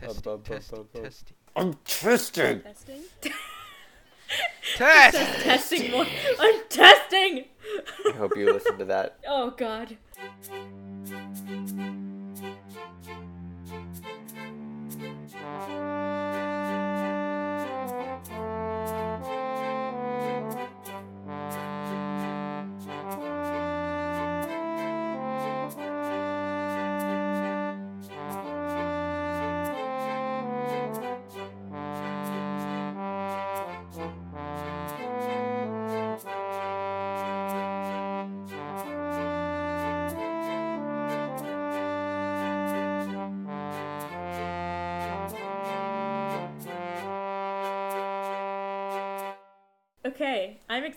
[0.00, 1.02] Testing, testing, up, up.
[1.02, 1.36] testing.
[1.56, 2.60] I'm testing.
[2.62, 3.02] Testing.
[4.76, 5.16] Test!
[5.16, 6.06] Says testing more.
[6.38, 7.44] I'm testing.
[8.06, 9.18] I hope you listen to that.
[9.26, 9.96] Oh God.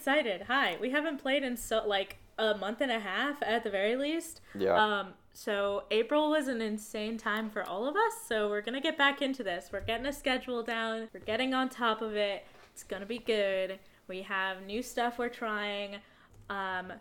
[0.04, 0.42] Excited.
[0.50, 0.76] Hi.
[0.82, 4.42] We haven't played in so like a month and a half at the very least.
[4.54, 4.74] Yeah.
[4.74, 8.98] Um, so April was an insane time for all of us, so we're gonna get
[8.98, 9.70] back into this.
[9.72, 12.46] We're getting a schedule down, we're getting on top of it.
[12.74, 13.80] It's gonna be good.
[14.10, 16.00] We have new stuff we're trying.
[16.50, 16.92] Um,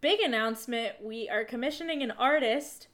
[0.00, 2.86] big announcement, we are commissioning an artist,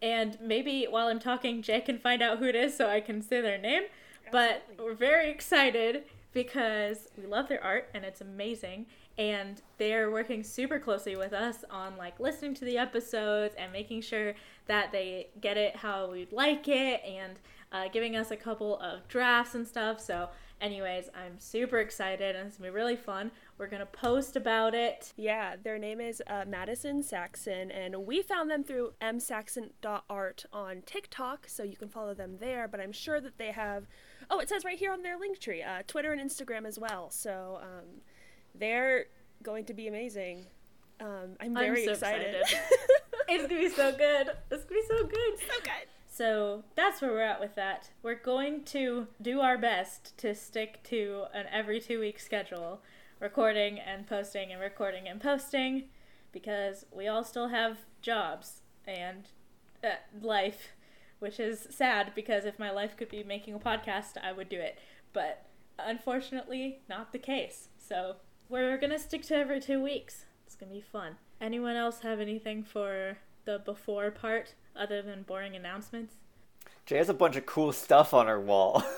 [0.00, 3.22] and maybe while I'm talking, Jay can find out who it is so I can
[3.22, 3.82] say their name.
[4.30, 8.86] But we're very excited because we love their art and it's amazing
[9.20, 14.00] and they're working super closely with us on like listening to the episodes and making
[14.00, 14.34] sure
[14.66, 17.38] that they get it how we'd like it and
[17.70, 20.30] uh, giving us a couple of drafts and stuff so
[20.62, 25.12] anyways i'm super excited and it's gonna be really fun we're gonna post about it
[25.18, 31.46] Yeah, their name is uh, Madison Saxon, and we found them through msaxon.art on TikTok,
[31.46, 32.66] so you can follow them there.
[32.66, 33.86] But I'm sure that they have,
[34.30, 37.10] oh, it says right here on their link tree, uh, Twitter and Instagram as well.
[37.10, 38.00] So um,
[38.54, 39.06] they're
[39.42, 40.46] going to be amazing.
[41.00, 42.36] Um, I'm very so excited.
[43.28, 45.88] it's gonna be so good it's gonna be so good so good.
[46.12, 47.90] So that's where we're at with that.
[48.02, 52.82] We're going to do our best to stick to an every two week schedule,
[53.20, 55.84] recording and posting and recording and posting,
[56.32, 59.28] because we all still have jobs and
[59.82, 60.72] uh, life,
[61.20, 64.60] which is sad because if my life could be making a podcast, I would do
[64.60, 64.78] it.
[65.12, 65.46] But
[65.78, 67.68] unfortunately, not the case.
[67.78, 68.16] So
[68.50, 70.24] we're gonna stick to every two weeks.
[70.46, 71.16] It's gonna be fun.
[71.40, 76.16] Anyone else have anything for the before part other than boring announcements?
[76.84, 78.82] Jay has a bunch of cool stuff on her wall.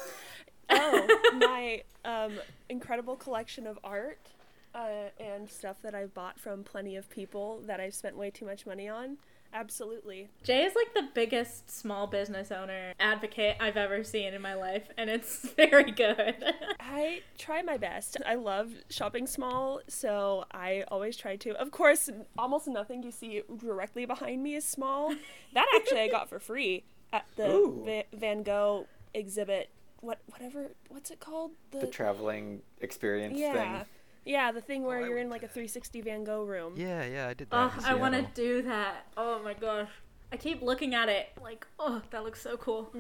[0.75, 2.33] Oh, my um,
[2.71, 4.31] incredible collection of art
[4.75, 8.47] uh, and stuff that I've bought from plenty of people that I've spent way too
[8.47, 9.19] much money on.
[9.55, 10.29] Absolutely.
[10.43, 14.89] Jay is like the biggest small business owner advocate I've ever seen in my life,
[14.97, 16.43] and it's very good.
[16.81, 18.17] I try my best.
[18.27, 21.51] I love shopping small, so I always try to.
[21.61, 22.09] Of course,
[22.39, 25.15] almost nothing you see directly behind me is small.
[25.55, 29.71] That actually I got for free at the Va- Van Gogh exhibit.
[30.01, 31.53] What whatever what's it called?
[31.71, 33.53] the traveling experience yeah.
[33.53, 33.87] thing.
[34.25, 36.75] Yeah, the thing where I you're in like a 360 Van Gogh room.
[36.77, 37.73] Yeah, yeah, I did that.
[37.77, 39.07] oh, I want to do that.
[39.17, 39.89] Oh my gosh.
[40.33, 42.93] I keep looking at it like, oh, that looks so cool.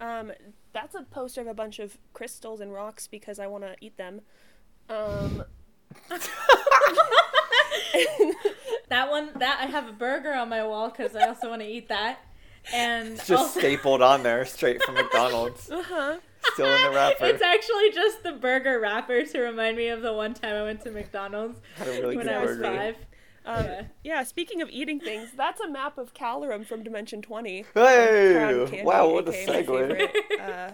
[0.00, 0.32] Um,
[0.72, 3.96] that's a poster of a bunch of crystals and rocks because I want to eat
[3.96, 4.22] them.
[4.88, 5.44] Um,
[8.88, 11.68] That one, that I have a burger on my wall because I also want to
[11.68, 12.18] eat that.
[12.74, 15.70] And It's just also- stapled on there straight from McDonald's.
[15.70, 16.16] uh huh.
[16.66, 17.24] Still in the wrapper.
[17.26, 20.82] It's actually just the burger wrapper to remind me of the one time I went
[20.82, 22.62] to McDonald's really when I was burger.
[22.76, 22.96] five.
[23.46, 23.82] Um, Yeah.
[24.04, 24.22] yeah.
[24.24, 27.64] Speaking of eating things, that's a map of Calorum from Dimension 20.
[27.74, 28.66] Hey!
[28.70, 29.88] Candy, wow, what a aka my segue.
[29.88, 30.70] favorite, uh,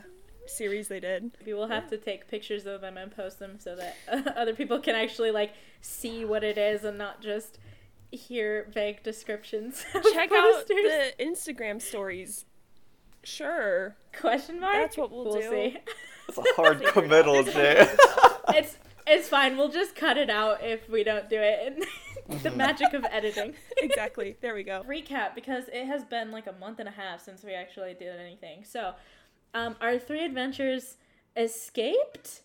[0.46, 1.30] series they did.
[1.46, 3.96] We'll have to take pictures of them and post them so that
[4.36, 5.52] other people can actually like
[5.82, 7.58] see what it is and not just
[8.10, 9.84] hear vague descriptions.
[9.94, 12.44] of Check out the Instagram stories.
[13.24, 13.96] Sure.
[14.18, 14.74] question mark.
[14.74, 15.50] That's what we'll do.
[15.50, 15.78] see.
[16.26, 17.86] It's a hard committal, Jay.
[18.48, 19.58] it's it's fine.
[19.58, 21.84] We'll just cut it out if we don't do it.
[22.42, 23.52] the magic of editing.
[23.76, 24.36] Exactly.
[24.40, 24.82] There we go.
[24.88, 28.18] recap because it has been like a month and a half since we actually did
[28.18, 28.64] anything.
[28.64, 28.94] So,
[29.52, 30.96] um, our three adventures
[31.36, 32.40] escaped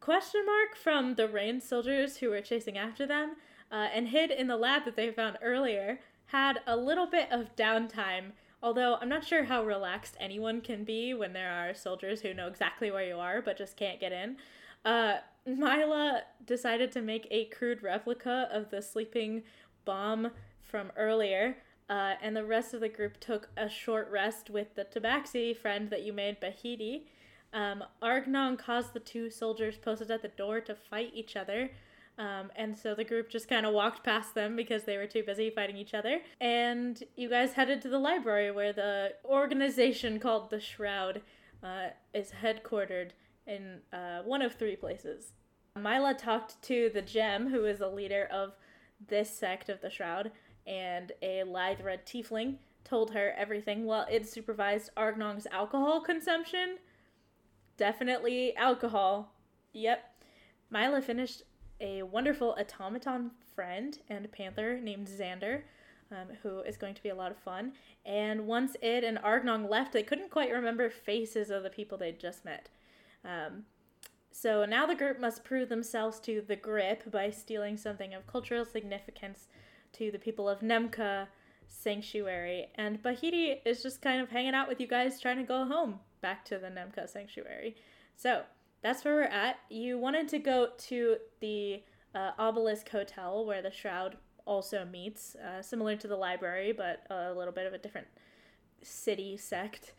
[0.00, 3.36] question mark from the rain soldiers who were chasing after them
[3.70, 7.54] uh, and hid in the lab that they found earlier had a little bit of
[7.54, 8.32] downtime
[8.62, 12.46] although i'm not sure how relaxed anyone can be when there are soldiers who know
[12.46, 14.36] exactly where you are but just can't get in
[14.84, 19.42] uh, Mila decided to make a crude replica of the sleeping
[19.84, 20.30] bomb
[20.60, 21.56] from earlier,
[21.90, 25.90] uh, and the rest of the group took a short rest with the tabaxi friend
[25.90, 27.02] that you made, Bahiti.
[27.52, 31.70] Um, Argnon caused the two soldiers posted at the door to fight each other.
[32.18, 35.22] Um, and so the group just kind of walked past them because they were too
[35.22, 36.20] busy fighting each other.
[36.40, 41.22] And you guys headed to the library where the organization called the Shroud
[41.62, 43.10] uh, is headquartered
[43.46, 45.32] in uh, one of three places.
[45.76, 48.52] Mila talked to the Gem, who is the leader of
[49.08, 50.30] this sect of the Shroud,
[50.66, 56.76] and a lithe red tiefling told her everything while it supervised Argnong's alcohol consumption.
[57.78, 59.32] Definitely alcohol.
[59.72, 60.04] Yep.
[60.70, 61.42] Mila finished
[61.82, 65.62] a wonderful automaton friend and panther named Xander,
[66.10, 67.72] um, who is going to be a lot of fun.
[68.06, 72.20] And once Id and Argnong left, they couldn't quite remember faces of the people they'd
[72.20, 72.68] just met.
[73.24, 73.64] Um,
[74.30, 78.64] so now the group must prove themselves to the grip by stealing something of cultural
[78.64, 79.48] significance
[79.92, 81.26] to the people of Nemkah
[81.68, 82.68] Sanctuary.
[82.76, 86.00] And Bahiti is just kind of hanging out with you guys, trying to go home
[86.20, 87.76] back to the Nemkah Sanctuary.
[88.16, 88.42] So
[88.82, 89.58] that's where we're at.
[89.70, 91.82] You wanted to go to the
[92.14, 97.32] uh, Obelisk Hotel where the Shroud also meets, uh, similar to the library, but a
[97.32, 98.08] little bit of a different
[98.82, 99.92] city sect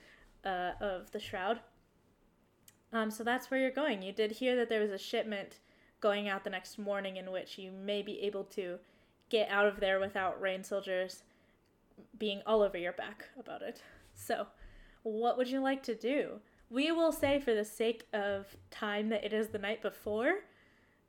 [0.45, 1.59] uh, of the Shroud.
[2.91, 4.01] Um, so that's where you're going.
[4.01, 5.59] You did hear that there was a shipment
[5.99, 8.77] going out the next morning in which you may be able to
[9.29, 11.23] get out of there without rain soldiers
[12.17, 13.81] being all over your back about it.
[14.13, 14.47] So,
[15.03, 16.39] what would you like to do?
[16.73, 20.37] We will say, for the sake of time, that it is the night before,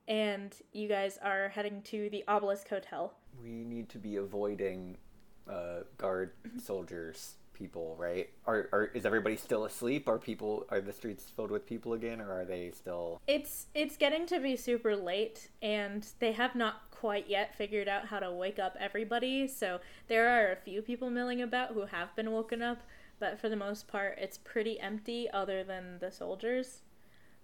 [0.07, 3.15] and you guys are heading to the Obelisk Hotel.
[3.43, 4.99] We need to be avoiding
[5.49, 6.33] uh, guard
[6.63, 8.29] soldiers, people, right?
[8.47, 10.07] Are, are is everybody still asleep?
[10.07, 13.23] Are people are the streets filled with people again, or are they still?
[13.27, 18.09] It's it's getting to be super late, and they have not quite yet figured out
[18.09, 19.49] how to wake up everybody.
[19.49, 22.83] So there are a few people milling about who have been woken up,
[23.25, 26.83] but for the most part, it's pretty empty, other than the soldiers.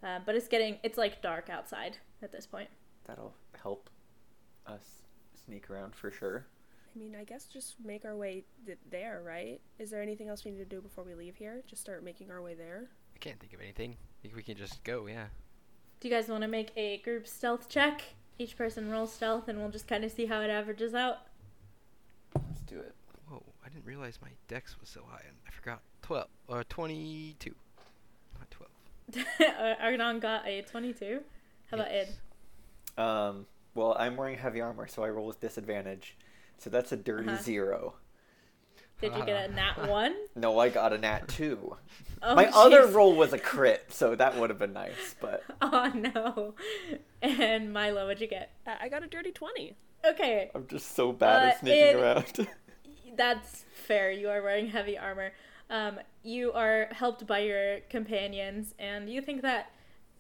[0.03, 2.69] Uh, but it's getting it's like dark outside at this point.
[3.07, 3.33] That'll
[3.63, 3.89] help
[4.67, 5.05] us
[5.43, 6.45] sneak around for sure.
[6.95, 9.59] I mean, I guess just make our way th- there, right?
[9.79, 11.63] Is there anything else we need to do before we leave here?
[11.67, 12.91] Just start making our way there?
[13.15, 13.93] I can't think of anything.
[13.93, 15.29] I think we can just go, yeah.
[16.01, 18.03] Do you guys want to make a group stealth check?
[18.39, 21.21] Each person rolls stealth, and we'll just kind of see how it averages out.
[22.35, 22.95] Let's do it.
[23.81, 25.23] Whoa, I didn't realize my dex was so high.
[25.27, 25.81] And I forgot.
[26.03, 27.55] 12, or 22.
[28.39, 29.27] Not 12.
[29.81, 31.21] Argon got a twenty-two.
[31.71, 32.09] How about Ed?
[32.97, 33.47] Um.
[33.75, 36.17] Well, I'm wearing heavy armor, so I roll with disadvantage.
[36.59, 37.43] So that's a dirty Uh-huh.
[37.43, 37.95] zero.
[39.01, 40.15] Did you get a nat one?
[40.37, 41.77] No, I got a nat two.
[42.23, 45.15] Oh, My other roll was a crit, so that would have been nice.
[45.21, 46.55] But Oh no.
[47.23, 48.51] And Milo, what'd you get?
[48.67, 49.75] Uh, I got a dirty 20.
[50.05, 52.49] Okay, I'm just so bad Uh, at sneaking it- around.
[53.17, 54.11] That's fair.
[54.11, 55.33] You are wearing heavy armor.
[55.69, 59.71] Um, you are helped by your companions, and you think that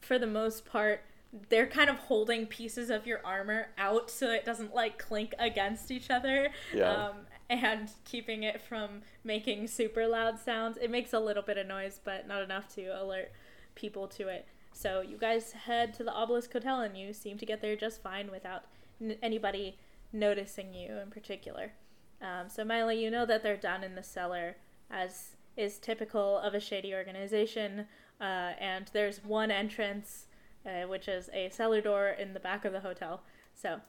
[0.00, 1.02] for the most part,
[1.48, 5.90] they're kind of holding pieces of your armor out so it doesn't like clink against
[5.90, 6.50] each other.
[6.74, 6.90] Yeah.
[6.90, 7.16] Um,
[7.48, 10.78] and keeping it from making super loud sounds.
[10.80, 13.32] It makes a little bit of noise, but not enough to alert
[13.74, 14.46] people to it.
[14.72, 18.02] So you guys head to the Obelisk Hotel, and you seem to get there just
[18.02, 18.62] fine without
[19.00, 19.78] n- anybody
[20.12, 21.72] noticing you in particular.
[22.22, 24.56] Um, so Miley, you know that they're down in the cellar,
[24.90, 27.86] as is typical of a shady organization.
[28.20, 30.26] Uh, and there's one entrance,
[30.66, 33.22] uh, which is a cellar door in the back of the hotel.
[33.54, 33.80] So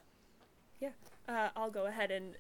[0.80, 0.90] Yeah.
[1.28, 2.36] Uh, I'll go ahead and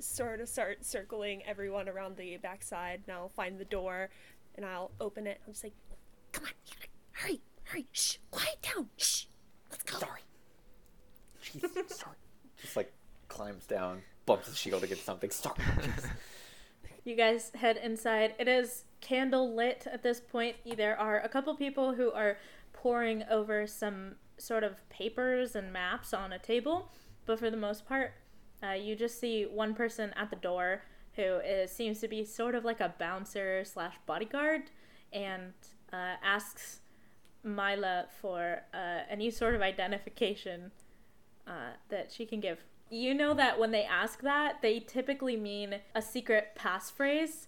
[0.00, 4.10] sort of start circling everyone around the backside, and I'll find the door,
[4.56, 5.40] and I'll open it.
[5.46, 5.74] I'm just like,
[6.32, 6.50] come on,
[7.12, 9.24] hurry, hurry, shh, quiet down, shh,
[9.70, 9.98] let's go.
[9.98, 10.20] Sorry.
[11.44, 12.16] Jeez, sorry.
[12.60, 12.92] Just like
[13.58, 15.30] climbs down, bumps his shield against something.
[15.30, 15.56] Sorry.
[17.04, 18.34] You guys head inside.
[18.38, 20.56] It is candle lit at this point.
[20.76, 22.36] There are a couple people who are
[22.74, 26.90] poring over some sort of papers and maps on a table,
[27.24, 28.12] but for the most part,
[28.62, 30.82] uh, you just see one person at the door
[31.14, 34.64] who is, seems to be sort of like a bouncer slash bodyguard
[35.10, 35.54] and
[35.94, 36.80] uh, asks
[37.42, 40.72] Mila for uh, any sort of identification
[41.46, 42.58] uh, that she can give.
[42.90, 47.46] You know that when they ask that, they typically mean a secret passphrase,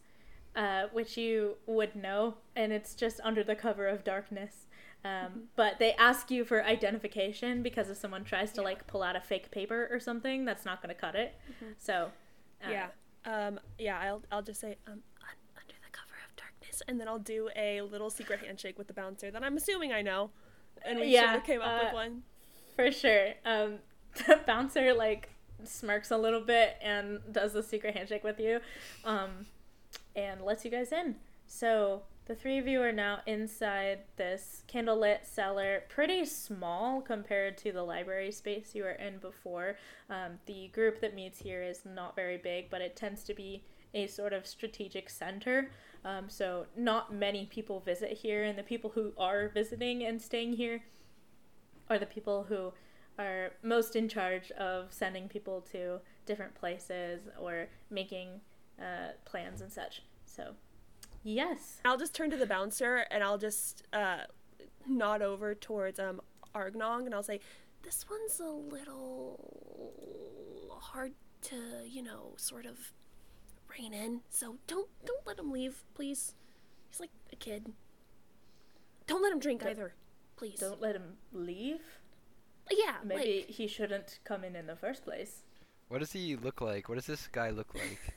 [0.54, 4.66] uh, which you would know, and it's just under the cover of darkness.
[5.02, 9.16] Um, but they ask you for identification because if someone tries to like pull out
[9.16, 11.35] a fake paper or something, that's not going to cut it.
[11.78, 12.11] So,
[12.62, 12.88] uh, Yeah.
[13.25, 15.00] Um, yeah, I'll, I'll just say, um, un-
[15.56, 18.94] under the cover of darkness, and then I'll do a little secret handshake with the
[18.94, 20.30] bouncer that I'm assuming I know.
[20.85, 22.23] And we Yeah, sort of came up uh, with one.
[22.76, 23.28] For sure.
[23.44, 23.78] Um,
[24.14, 25.31] the bouncer like
[25.64, 28.61] smirks a little bit and does the secret handshake with you,
[29.05, 29.47] um,
[30.17, 31.17] and lets you guys in.
[31.47, 37.73] So the three of you are now inside this candlelit cellar, pretty small compared to
[37.73, 39.76] the library space you were in before.
[40.09, 43.64] Um, the group that meets here is not very big, but it tends to be
[43.95, 45.71] a sort of strategic center
[46.05, 50.55] Um, so not many people visit here, and the people who are visiting and staying
[50.55, 50.83] here
[51.88, 52.73] are the people who
[53.20, 58.40] are most in charge of sending people to different places or making
[58.80, 60.02] uh, plans and such.
[60.26, 60.54] So,
[61.22, 61.80] yes.
[61.84, 64.20] I'll just turn to the bouncer and I'll just uh,
[64.86, 66.20] nod over towards um
[66.54, 67.40] Argnong and I'll say,
[67.82, 69.38] "This one's a little
[70.80, 71.12] hard
[71.42, 71.56] to,
[71.88, 72.92] you know, sort of
[73.68, 74.20] rein in.
[74.30, 76.34] So don't don't let him leave, please.
[76.88, 77.72] He's like a kid.
[79.06, 79.94] Don't let him drink Don't- either,
[80.36, 80.58] please.
[80.58, 81.80] Don't let him leave.
[82.70, 85.42] Yeah, Maybe like he shouldn't come in in the first place.
[85.88, 86.88] What does he look like?
[86.88, 88.00] What does this guy look like?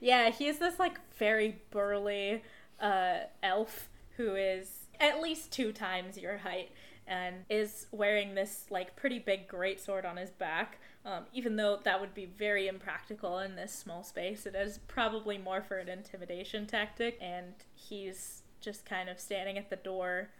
[0.00, 2.42] Yeah, he's this like very burly
[2.80, 6.70] uh, elf who is at least two times your height
[7.06, 10.78] and is wearing this like pretty big greatsword on his back.
[11.04, 15.36] Um, even though that would be very impractical in this small space, it is probably
[15.36, 17.18] more for an intimidation tactic.
[17.20, 20.30] And he's just kind of standing at the door,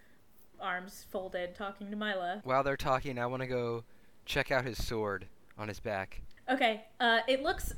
[0.60, 2.40] arms folded, talking to Mila.
[2.44, 3.84] While they're talking, I want to go
[4.24, 5.26] check out his sword
[5.58, 6.20] on his back.
[6.50, 7.74] Okay, uh, it looks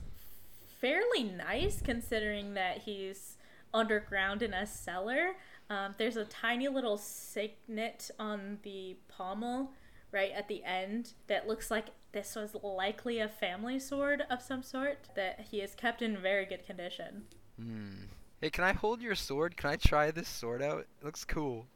[0.81, 3.37] fairly nice considering that he's
[3.73, 5.37] underground in a cellar.
[5.69, 9.73] Um, there's a tiny little signet on the pommel
[10.13, 14.63] right at the end that looks like this was likely a family sword of some
[14.63, 17.25] sort that he has kept in very good condition.
[17.61, 18.05] Hmm.
[18.41, 19.57] Hey, can I hold your sword?
[19.57, 20.81] Can I try this sword out?
[20.81, 21.67] It looks cool.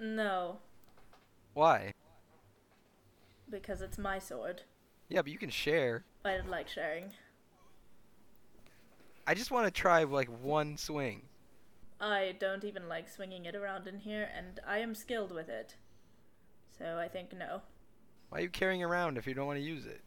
[0.00, 0.58] No,
[1.52, 1.92] Why?
[3.50, 4.62] because it's my sword.
[5.08, 6.04] Yeah, but you can share.
[6.24, 7.12] I don't like sharing.
[9.26, 11.22] I just want to try like one swing.
[12.00, 15.74] I don't even like swinging it around in here, and I am skilled with it.
[16.78, 17.60] So I think no.
[18.30, 20.00] Why are you carrying around if you don't want to use it?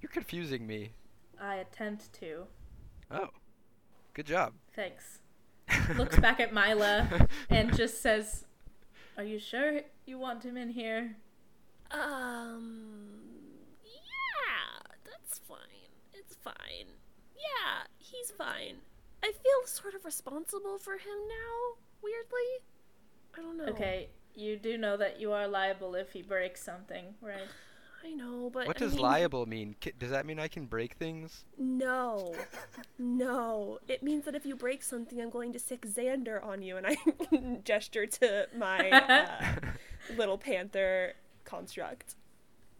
[0.00, 0.92] You're confusing me.
[1.40, 2.46] I attempt to.
[3.10, 3.28] Oh.
[4.14, 4.54] Good job.
[4.74, 5.20] Thanks.
[5.96, 8.44] Looks back at Mila and just says,
[9.16, 11.16] Are you sure you want him in here?
[11.90, 13.10] um
[13.84, 15.58] yeah, that's fine.
[16.12, 16.88] It's fine.
[17.34, 18.76] Yeah, he's fine.
[19.22, 22.64] I feel sort of responsible for him now, weirdly.
[23.36, 23.72] I don't know.
[23.72, 27.38] Okay, you do know that you are liable if he breaks something, right?
[28.04, 29.76] I know, but what I does mean, liable mean?
[29.98, 31.44] Does that mean I can break things?
[31.58, 32.34] No,
[32.98, 33.78] no.
[33.88, 36.86] It means that if you break something, I'm going to sic Xander on you, and
[36.86, 36.96] I
[37.64, 39.54] gesture to my uh,
[40.18, 42.16] little panther construct.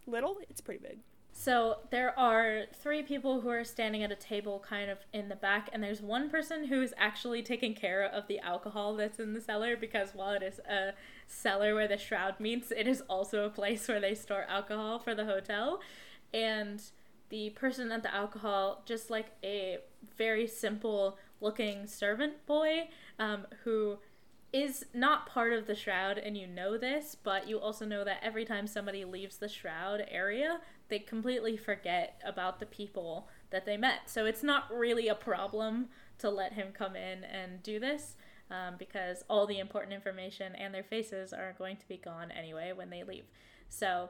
[0.05, 0.37] Little?
[0.49, 0.99] It's pretty big.
[1.37, 5.35] So there are three people who are standing at a table kind of in the
[5.35, 9.33] back, and there's one person who is actually taking care of the alcohol that's in
[9.33, 10.93] the cellar because while it is a
[11.27, 15.15] cellar where the shroud meets, it is also a place where they store alcohol for
[15.15, 15.81] the hotel.
[16.33, 16.81] And
[17.29, 19.79] the person at the alcohol, just like a
[20.17, 22.87] very simple looking servant boy
[23.19, 23.97] um, who
[24.53, 28.19] is not part of the shroud and you know this but you also know that
[28.23, 33.77] every time somebody leaves the shroud area they completely forget about the people that they
[33.77, 34.01] met.
[34.09, 35.87] So it's not really a problem
[36.19, 38.15] to let him come in and do this
[38.51, 42.71] um, because all the important information and their faces are going to be gone anyway
[42.73, 43.25] when they leave
[43.69, 44.09] so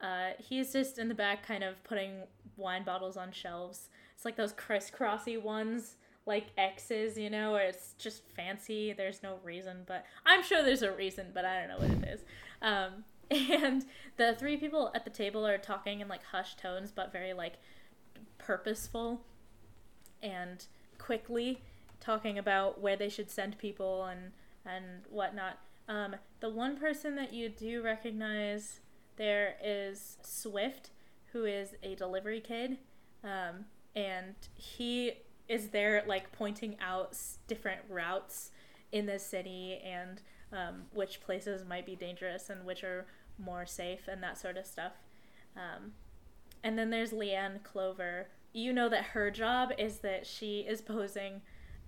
[0.00, 2.22] uh, he's just in the back kind of putting
[2.56, 5.96] wine bottles on shelves it's like those crisscrossy ones
[6.26, 8.92] like X's, you know, where it's just fancy.
[8.92, 12.08] There's no reason, but I'm sure there's a reason, but I don't know what it
[12.08, 12.20] is.
[12.62, 13.84] Um, and
[14.16, 17.54] the three people at the table are talking in like hushed tones, but very like
[18.38, 19.22] purposeful
[20.22, 20.66] and
[20.98, 21.62] quickly
[22.00, 24.32] talking about where they should send people and
[24.66, 25.58] and whatnot.
[25.88, 28.80] Um, the one person that you do recognize
[29.16, 30.90] there is Swift,
[31.32, 32.78] who is a delivery kid,
[33.24, 33.64] um,
[33.96, 35.12] and he
[35.48, 37.16] is there like pointing out
[37.48, 38.52] different routes
[38.92, 43.06] in the city and um, which places might be dangerous and which are
[43.38, 44.92] more safe and that sort of stuff.
[45.56, 45.92] Um,
[46.62, 48.28] and then there's Leanne Clover.
[48.52, 51.42] You know that her job is that she is posing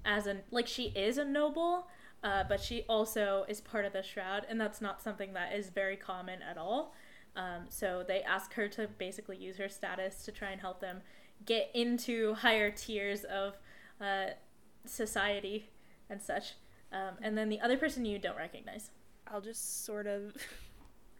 [0.05, 1.89] as a like she is a noble,
[2.23, 5.71] uh, but she also is part of the shroud, and that's not something that is
[5.71, 6.95] very common at all.
[7.35, 11.01] Um, so they ask her to basically use her status to try and help them
[11.45, 13.57] get into higher tiers of
[14.01, 14.27] uh,
[14.85, 15.71] society
[16.11, 16.55] and such.
[16.93, 18.91] Um, and then the other person you don't recognize.
[19.27, 20.37] I'll just sort of,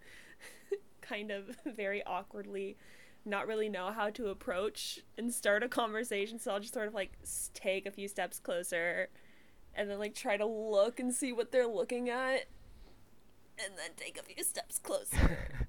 [1.01, 2.77] kind of very awkwardly,
[3.25, 6.39] not really know how to approach and start a conversation.
[6.39, 7.13] So I'll just sort of like
[7.55, 9.09] take a few steps closer
[9.75, 12.47] and then like try to look and see what they're looking at.
[13.63, 15.67] And then take a few steps closer.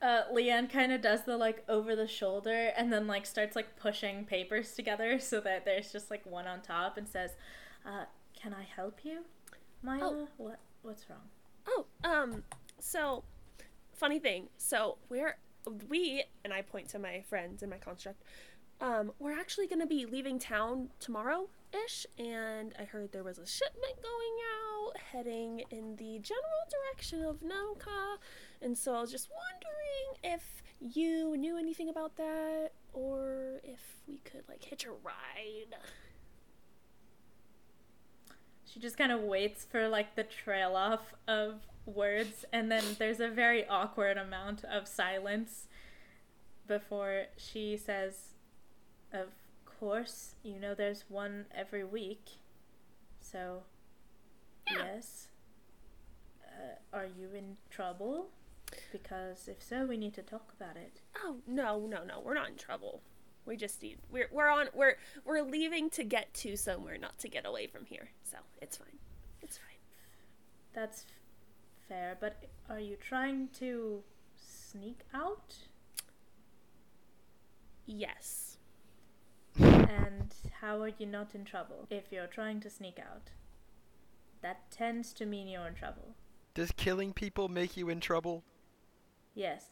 [0.00, 3.76] Uh, Leanne kind of does the like over the shoulder and then like starts like
[3.76, 7.32] pushing papers together so that there's just like one on top and says,
[7.84, 8.04] uh,
[8.40, 9.24] can I help you,
[9.82, 10.28] Mila?
[10.36, 11.18] What what's wrong?
[11.66, 12.44] Oh, um,
[12.78, 13.24] so
[13.92, 14.50] funny thing.
[14.56, 15.36] So we're
[15.88, 18.22] we and I point to my friends in my construct.
[18.80, 21.48] Um, we're actually going to be leaving town tomorrow
[21.84, 27.24] ish, and I heard there was a shipment going out heading in the general direction
[27.24, 28.18] of Noka,
[28.62, 34.18] and so I was just wondering if you knew anything about that, or if we
[34.18, 35.74] could like hitch a ride.
[38.64, 41.54] She just kind of waits for like the trail off of
[41.88, 45.66] words, and then there's a very awkward amount of silence
[46.66, 48.34] before she says,
[49.12, 49.28] Of
[49.64, 52.38] course, you know there's one every week.
[53.20, 53.62] So,
[54.70, 54.84] Yeah.
[54.96, 55.28] yes.
[56.44, 58.30] Uh, are you in trouble?
[58.92, 61.00] Because if so, we need to talk about it.
[61.24, 63.00] Oh no, no, no, we're not in trouble.
[63.46, 67.28] We just need we're we're on we're we're leaving to get to somewhere, not to
[67.28, 68.10] get away from here.
[68.24, 68.98] So it's fine.
[69.40, 69.78] It's fine.
[70.74, 71.06] That's
[71.88, 74.02] fair, but are you trying to
[74.36, 75.56] sneak out?
[77.86, 78.58] Yes.
[79.58, 83.30] And how are you not in trouble if you're trying to sneak out?
[84.42, 86.14] That tends to mean you're in trouble.
[86.54, 88.44] Does killing people make you in trouble?
[89.34, 89.66] Yes.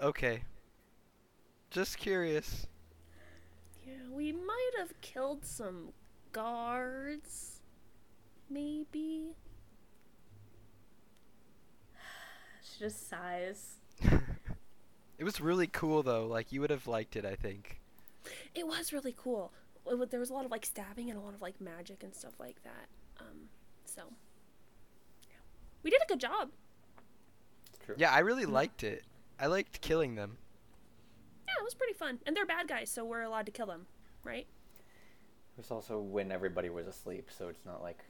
[0.00, 0.42] Okay.
[1.70, 2.66] Just curious.
[3.86, 5.90] Yeah, we might have killed some
[6.32, 7.60] guards.
[8.50, 9.34] Maybe.
[12.64, 13.76] She just sighs.
[15.18, 16.26] it was really cool though.
[16.26, 17.80] Like you would have liked it, I think.
[18.54, 19.52] It was really cool.
[20.10, 22.40] There was a lot of like stabbing and a lot of like magic and stuff
[22.40, 22.88] like that.
[23.20, 23.48] Um,
[23.84, 24.02] so
[25.28, 25.36] yeah.
[25.82, 26.50] we did a good job.
[27.84, 27.94] True.
[27.98, 28.52] Yeah, I really mm-hmm.
[28.52, 29.04] liked it.
[29.38, 30.38] I liked killing them.
[31.46, 32.18] Yeah, it was pretty fun.
[32.26, 33.86] And they're bad guys, so we're allowed to kill them,
[34.22, 34.46] right?
[35.56, 38.04] It was also when everybody was asleep, so it's not like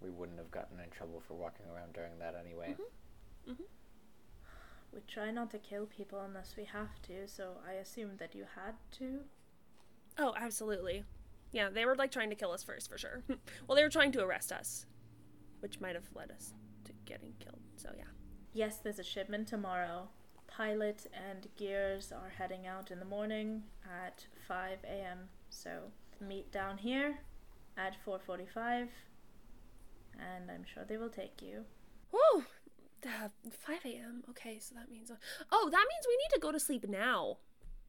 [0.00, 2.76] we wouldn't have gotten in trouble for walking around during that anyway.
[2.78, 3.50] Mm-hmm.
[3.52, 3.62] Mm-hmm.
[4.98, 8.44] We try not to kill people unless we have to, so I assumed that you
[8.56, 9.20] had to.
[10.18, 11.04] Oh, absolutely.
[11.52, 13.22] Yeah, they were like trying to kill us first, for sure.
[13.68, 14.86] well, they were trying to arrest us,
[15.60, 16.52] which might have led us
[16.84, 17.60] to getting killed.
[17.76, 18.10] So yeah.
[18.52, 20.08] Yes, there's a shipment tomorrow.
[20.48, 23.62] Pilot and Gears are heading out in the morning
[24.04, 25.28] at 5 a.m.
[25.48, 27.20] So meet down here
[27.76, 28.88] at 4:45,
[30.18, 31.66] and I'm sure they will take you.
[32.10, 32.42] Whoa,
[33.06, 34.22] uh, 5 a.m.
[34.30, 35.10] Okay, so that means.
[35.52, 37.38] Oh, that means we need to go to sleep now.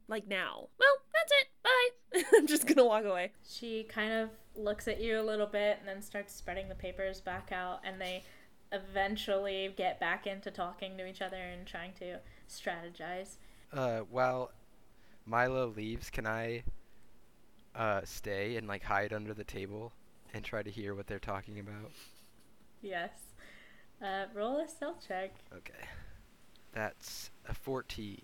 [0.08, 0.70] Like now.
[0.80, 1.48] Well, that's it.
[1.64, 2.24] Bye.
[2.38, 3.32] I'm just gonna walk away.
[3.48, 7.22] She kind of looks at you a little bit and then starts spreading the papers
[7.22, 8.24] back out, and they
[8.72, 12.20] eventually get back into talking to each other and trying to
[12.50, 13.38] strategize.
[13.72, 14.52] Uh, while
[15.26, 16.64] Milo leaves, can I
[17.76, 19.94] uh stay and like hide under the table
[20.34, 21.92] and try to hear what they're talking about?
[22.82, 23.12] Yes.
[24.02, 25.34] Uh, roll a stealth check.
[25.56, 25.86] Okay.
[26.74, 28.22] That's a 14.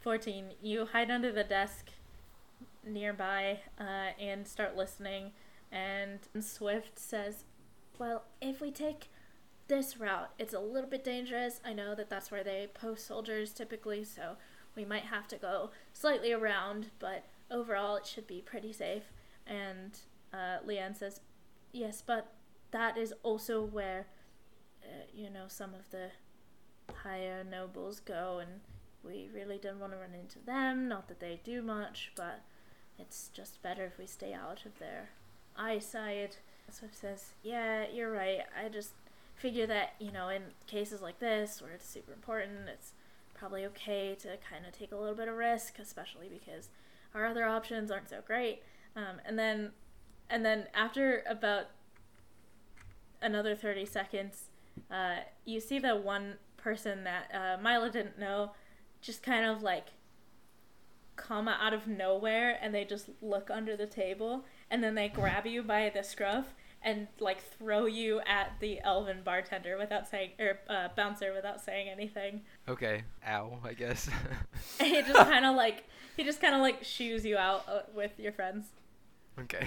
[0.00, 0.44] 14.
[0.62, 1.90] You hide under the desk
[2.86, 5.32] nearby uh, and start listening.
[5.72, 7.44] And Swift says,
[7.98, 9.08] Well, if we take
[9.68, 11.60] this route, it's a little bit dangerous.
[11.64, 14.36] I know that that's where they post soldiers typically, so
[14.76, 19.04] we might have to go slightly around, but overall it should be pretty safe.
[19.46, 19.98] And
[20.32, 21.20] uh, Leanne says,
[21.72, 22.32] Yes, but
[22.70, 24.06] that is also where,
[25.14, 26.10] you know, some of the
[27.02, 28.60] higher nobles go, and
[29.02, 30.88] we really don't want to run into them.
[30.88, 32.42] Not that they do much, but
[32.98, 35.10] it's just better if we stay out of their
[35.56, 36.38] eyesight.
[36.70, 38.40] Swift says, Yeah, you're right.
[38.58, 38.92] I just
[39.34, 42.92] figure that, you know, in cases like this where it's super important, it's
[43.34, 46.68] probably okay to kind of take a little bit of risk, especially because
[47.14, 48.62] our other options aren't so great.
[48.96, 49.72] Um, and then,
[50.30, 51.66] and then after about
[53.20, 54.44] another 30 seconds,
[54.90, 58.52] uh, you see the one person that uh, Mila didn't know
[59.00, 59.88] just kind of like
[61.16, 65.46] come out of nowhere and they just look under the table and then they grab
[65.46, 70.58] you by the scruff and like throw you at the elven bartender without saying or
[70.68, 73.02] uh, bouncer without saying anything Okay.
[73.26, 74.08] Ow, I guess.
[74.78, 75.84] and he just kind of like
[76.16, 78.66] he just kind of like shoos you out uh, with your friends
[79.38, 79.66] okay.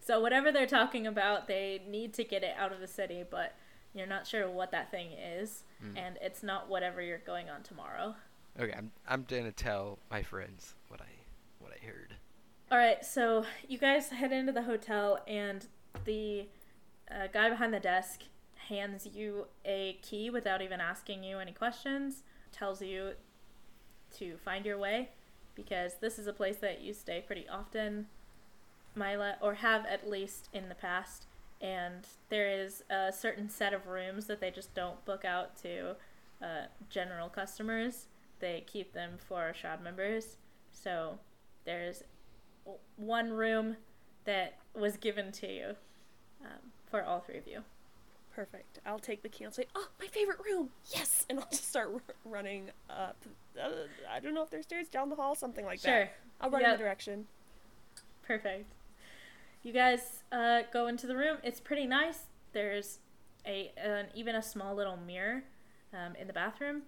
[0.00, 3.54] so whatever they're talking about they need to get it out of the city but
[3.94, 5.96] you're not sure what that thing is Mm.
[5.96, 8.14] and it's not whatever you're going on tomorrow
[8.60, 11.06] Okay, I'm I'm gonna tell my friends what I
[11.60, 12.16] what I heard.
[12.70, 15.66] All right, so you guys head into the hotel, and
[16.04, 16.46] the
[17.10, 18.22] uh, guy behind the desk
[18.68, 22.22] hands you a key without even asking you any questions.
[22.52, 23.12] Tells you
[24.18, 25.10] to find your way
[25.54, 28.06] because this is a place that you stay pretty often,
[28.94, 31.26] Mila, or have at least in the past.
[31.60, 35.96] And there is a certain set of rooms that they just don't book out to
[36.42, 38.06] uh, general customers.
[38.40, 40.36] They keep them for shroud members.
[40.72, 41.18] So
[41.64, 42.02] there's
[42.96, 43.76] one room
[44.24, 45.66] that was given to you
[46.42, 47.62] um, for all three of you.
[48.34, 48.78] Perfect.
[48.86, 49.44] I'll take the key.
[49.44, 50.70] I'll say, "Oh, my favorite room!
[50.94, 53.16] Yes!" And I'll just start r- running up.
[53.60, 53.70] Uh,
[54.10, 55.88] I don't know if there's stairs down the hall, something like that.
[55.88, 56.04] Sure.
[56.04, 56.14] that.
[56.40, 57.26] I'll run in the direction.
[58.22, 58.72] Perfect.
[59.62, 61.36] You guys uh, go into the room.
[61.42, 62.20] It's pretty nice.
[62.52, 62.98] There's
[63.46, 65.44] a an, even a small little mirror
[65.92, 66.82] um, in the bathroom,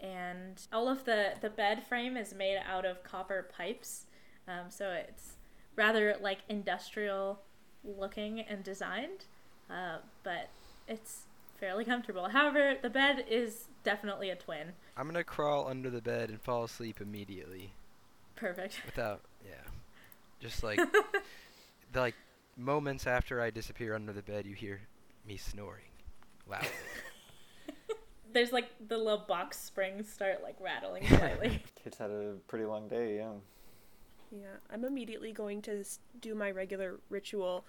[0.00, 4.06] and all of the the bed frame is made out of copper pipes,
[4.46, 5.34] um, so it's
[5.76, 7.40] rather like industrial
[7.84, 9.26] looking and designed,
[9.70, 10.48] uh, but
[10.88, 11.22] it's
[11.58, 12.28] fairly comfortable.
[12.28, 14.72] However, the bed is definitely a twin.
[14.96, 17.72] I'm gonna crawl under the bed and fall asleep immediately
[18.36, 18.80] Perfect.
[18.86, 19.70] without, yeah,
[20.40, 20.80] just like
[21.92, 22.14] the like
[22.56, 24.80] moments after I disappear under the bed, you hear
[25.26, 25.90] me snoring
[26.48, 26.68] loudly.
[28.32, 31.62] There's like the little box springs start like rattling slightly.
[31.82, 33.32] Kids had a pretty long day, yeah.
[34.30, 35.82] Yeah, I'm immediately going to
[36.20, 37.64] do my regular ritual,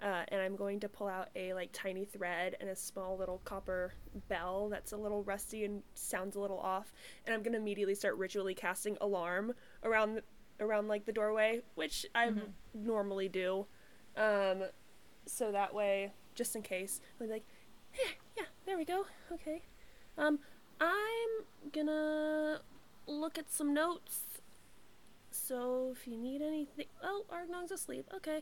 [0.00, 3.40] uh, and I'm going to pull out a like tiny thread and a small little
[3.44, 3.94] copper
[4.28, 6.92] bell that's a little rusty and sounds a little off,
[7.26, 10.22] and I'm gonna immediately start ritually casting alarm around the,
[10.60, 12.52] around like the doorway, which I Mhm.
[12.74, 13.66] normally do,
[14.16, 14.64] um,
[15.26, 17.44] so that way, just in case, I'm like,
[17.94, 19.62] yeah, yeah, there we go, okay,
[20.18, 20.38] um,
[20.80, 22.62] I'm gonna
[23.06, 24.26] look at some notes
[25.30, 28.08] so if you need anything, oh, Argnong's asleep.
[28.14, 28.40] Okay.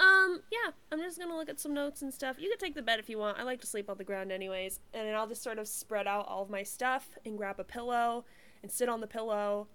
[0.00, 2.36] Um, yeah, I'm just gonna look at some notes and stuff.
[2.38, 3.38] You can take the bed if you want.
[3.38, 4.80] I like to sleep on the ground anyways.
[4.92, 7.64] And then I'll just sort of spread out all of my stuff and grab a
[7.64, 8.24] pillow
[8.62, 9.68] and sit on the pillow,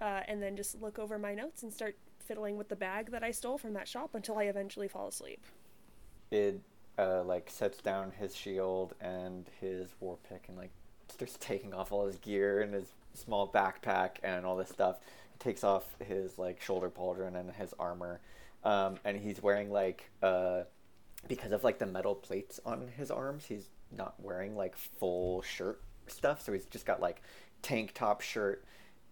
[0.00, 3.22] uh, and then just look over my notes and start fiddling with the bag that
[3.22, 5.44] I stole from that shop until I eventually fall asleep.
[6.30, 6.60] It
[6.98, 10.70] uh, like sets down his shield and his war pick and like
[11.08, 14.96] starts taking off all his gear and his small backpack and all this stuff.
[15.32, 18.20] He takes off his like shoulder pauldron and his armor,
[18.64, 20.62] um, and he's wearing like uh,
[21.28, 25.80] because of like the metal plates on his arms, he's not wearing like full shirt
[26.06, 26.42] stuff.
[26.42, 27.22] So he's just got like
[27.62, 28.64] tank top shirt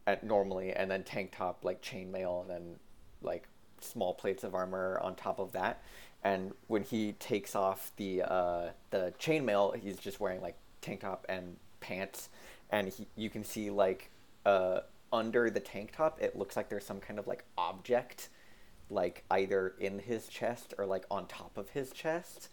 [0.07, 2.77] at normally, and then tank top like chainmail, and then
[3.23, 3.49] like
[3.81, 5.83] small plates of armor on top of that.
[6.23, 11.27] And when he takes off the uh, the chainmail, he's just wearing like tank top
[11.29, 12.29] and pants,
[12.71, 14.11] and he, you can see like
[14.47, 14.81] uh,
[15.13, 18.31] under the tank top, it looks like there's some kind of like object,
[18.91, 22.49] like either in his chest or like on top of his chest,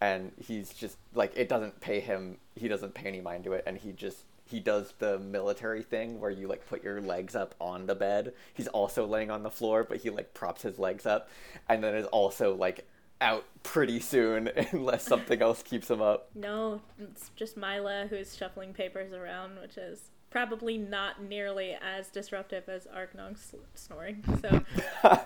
[0.00, 2.38] and he's just like it doesn't pay him.
[2.56, 4.24] He doesn't pay any mind to it, and he just
[4.54, 8.32] he does the military thing where you like put your legs up on the bed.
[8.54, 11.28] He's also laying on the floor, but he like props his legs up,
[11.68, 12.86] and then is also like
[13.20, 16.30] out pretty soon unless something else keeps him up.
[16.36, 22.68] No, it's just Mila who's shuffling papers around, which is probably not nearly as disruptive
[22.68, 24.22] as Argnong sl- snoring.
[24.40, 25.20] So,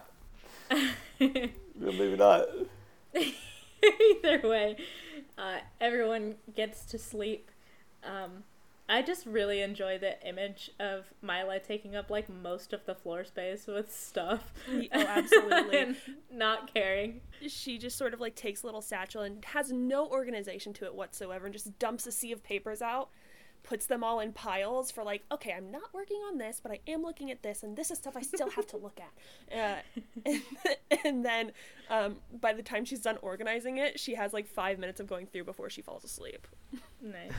[1.21, 2.47] Maybe not.
[4.25, 4.77] either way,
[5.37, 7.51] uh, everyone gets to sleep.
[8.03, 8.45] Um,
[8.91, 13.23] I just really enjoy the image of Mila taking up like most of the floor
[13.25, 14.53] space with stuff.
[14.73, 15.79] Oh, absolutely.
[15.79, 15.97] and
[16.33, 17.21] not caring.
[17.47, 20.95] She just sort of like takes a little satchel and has no organization to it
[20.95, 23.11] whatsoever and just dumps a sea of papers out,
[23.69, 26.81] puts them all in piles for like, okay, I'm not working on this, but I
[26.89, 29.55] am looking at this, and this is stuff I still have to look at.
[29.55, 30.43] Uh, and,
[31.05, 31.53] and then
[31.91, 35.27] um, by the time she's done organizing it, she has like five minutes of going
[35.27, 36.49] through before she falls asleep.
[37.03, 37.33] Nice.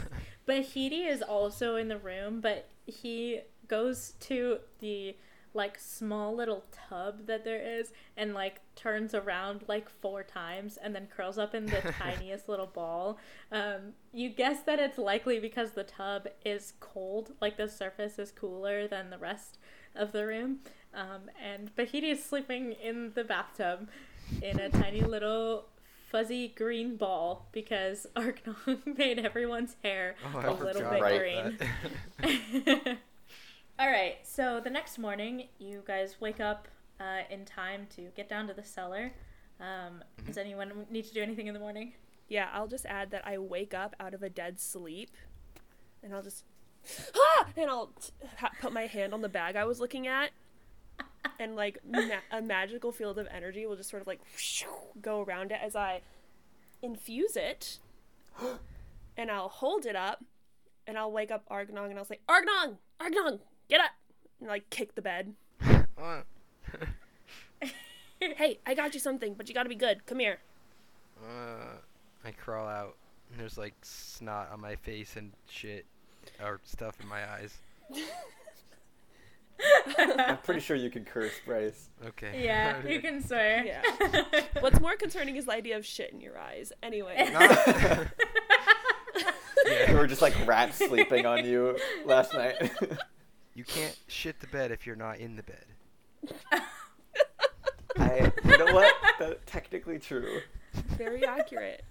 [0.48, 5.16] Bahiti is also in the room, but he goes to the
[5.54, 10.94] like small little tub that there is and like turns around like four times and
[10.96, 13.18] then curls up in the tiniest little ball.
[13.52, 18.32] Um, you guess that it's likely because the tub is cold, like the surface is
[18.32, 19.58] cooler than the rest
[19.96, 20.60] of the room.
[20.94, 23.90] Um, and Bahiti is sleeping in the bathtub
[24.42, 25.66] in a tiny little
[26.10, 31.58] fuzzy green ball because Arknon made everyone's hair Oh, a little bit
[32.20, 32.98] green.
[33.80, 33.86] That.
[33.86, 36.68] All right, so the next morning, you guys wake up
[37.00, 39.12] uh, in time to get down to the cellar.
[39.60, 41.94] Um, does anyone need to do anything in the morning?
[42.28, 45.12] Yeah, I'll just add that I wake up out of a dead sleep,
[46.04, 46.44] and I'll just
[47.16, 50.32] ah, and I'll t- ha- put my hand on the bag I was looking at,
[51.40, 54.22] and like ma- a magical field of energy will just sort of like
[55.02, 56.02] go around it as I
[56.82, 57.80] infuse it,
[59.18, 60.24] and I'll hold it up,
[60.88, 63.40] and I'll wake up Argnong, and I'll say, Argnong, Argnong,
[63.70, 63.92] get up,
[64.40, 65.34] and like kick the bed.
[68.22, 70.06] Hey, I got you something, but you gotta be good.
[70.06, 70.40] Come here.
[71.24, 71.78] uh,
[72.26, 72.98] I crawl out,
[73.32, 75.86] and there's like snot on my face and shit,
[76.44, 77.54] or stuff in my eyes.
[79.98, 81.88] I'm pretty sure you can curse, Bryce.
[82.08, 82.44] Okay.
[82.44, 83.64] yeah, you can swear.
[83.66, 83.82] Yeah.
[84.60, 86.74] What's more concerning is the idea of shit in your eyes.
[86.84, 87.30] Anyway.
[87.32, 88.08] Not-
[89.88, 92.72] You were just like rats sleeping on you last night.
[93.60, 95.66] You can't shit the bed if you're not in the bed.
[98.00, 98.96] I, you know what?
[99.20, 100.40] That's technically true.
[100.98, 101.84] Very accurate.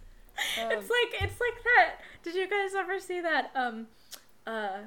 [0.58, 1.96] Um, it's like it's like that.
[2.22, 3.88] Did you guys ever see that um
[4.46, 4.78] uh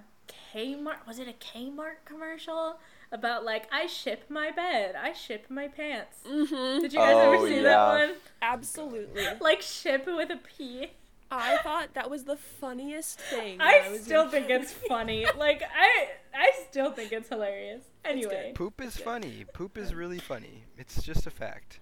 [0.56, 2.78] Kmart was it a Kmart commercial
[3.12, 6.17] about like I ship my bed, I ship my pants.
[6.28, 6.82] mhm.
[6.82, 7.62] Did you guys Oh, ever see yeah.
[7.62, 8.15] that one?
[8.41, 9.24] Absolutely.
[9.39, 10.88] Like ship with a P.
[11.32, 13.60] I thought that was the funniest thing.
[13.60, 14.32] when I was still young.
[14.32, 15.26] think it's funny.
[15.38, 17.84] Like I I still think it's hilarious.
[18.04, 18.52] Anyway.
[18.56, 19.46] Poop is funny.
[19.54, 20.63] Poop is really funny.
[20.78, 21.80] It's just a fact.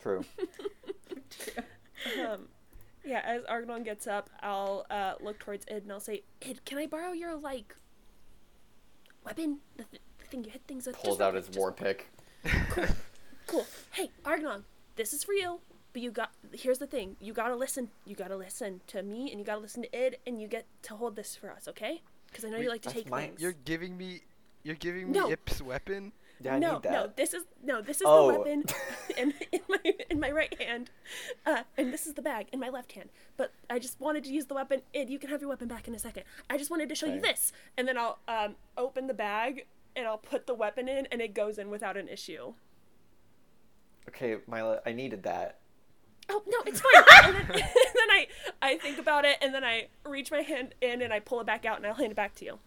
[0.00, 0.24] True.
[2.26, 2.48] um,
[3.04, 6.78] yeah, as Argonon gets up, I'll uh, look towards Id and I'll say, Id, can
[6.78, 7.74] I borrow your, like,
[9.24, 9.58] weapon?
[9.76, 10.96] The, th- the thing you hit things with?
[10.96, 12.10] Pulls Just out quick, his war pick.
[13.46, 13.66] Cool.
[13.90, 14.62] Hey, Argonon,
[14.96, 15.60] this is for you.
[15.92, 17.16] But you got, here's the thing.
[17.20, 17.90] You gotta listen.
[18.04, 20.94] You gotta listen to me and you gotta listen to Id and you get to
[20.94, 22.02] hold this for us, okay?
[22.28, 23.28] Because I know Wait, you like to that's take mine.
[23.30, 23.40] things.
[23.40, 24.20] You're giving me,
[24.62, 25.30] you're giving me No.
[25.30, 26.12] Ip's weapon.
[26.42, 26.92] Yeah, I no, need that.
[26.92, 28.30] no, this is no, this is Oh.
[28.32, 28.64] the weapon
[29.18, 30.90] in, in my in my right hand,
[31.44, 33.10] uh, and this is the bag in my left hand.
[33.36, 34.80] But I just wanted to use the weapon.
[34.94, 36.22] Id, you can have your weapon back in a second.
[36.48, 40.06] I just wanted to show you this, and then I'll um, open the bag and
[40.06, 42.54] I'll put the weapon in, and it goes in without an issue.
[44.08, 45.58] Okay, Mila, I needed that.
[46.28, 47.04] Oh no, it's fine.
[47.24, 48.26] and, then, and then I
[48.62, 51.46] I think about it, and then I reach my hand in and I pull it
[51.46, 52.58] back out, and I'll hand it back to you.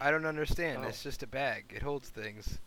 [0.00, 0.82] I don't understand.
[0.84, 0.88] Oh.
[0.88, 1.72] It's just a bag.
[1.74, 2.58] It holds things.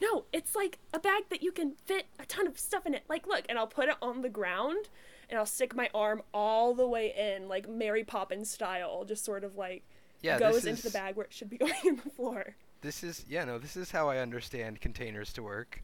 [0.00, 3.02] No, it's like a bag that you can fit a ton of stuff in it.
[3.08, 4.88] Like, look, and I'll put it on the ground
[5.28, 9.44] and I'll stick my arm all the way in, like Mary Poppins style, just sort
[9.44, 9.82] of like
[10.22, 12.56] Yeah, goes this into the bag where it should be going in the floor.
[12.80, 13.58] This is yeah no.
[13.58, 15.82] This is how I understand containers to work.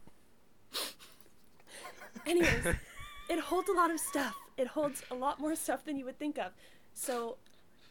[2.25, 2.75] Anyways,
[3.29, 4.35] it holds a lot of stuff.
[4.57, 6.51] It holds a lot more stuff than you would think of.
[6.93, 7.37] So,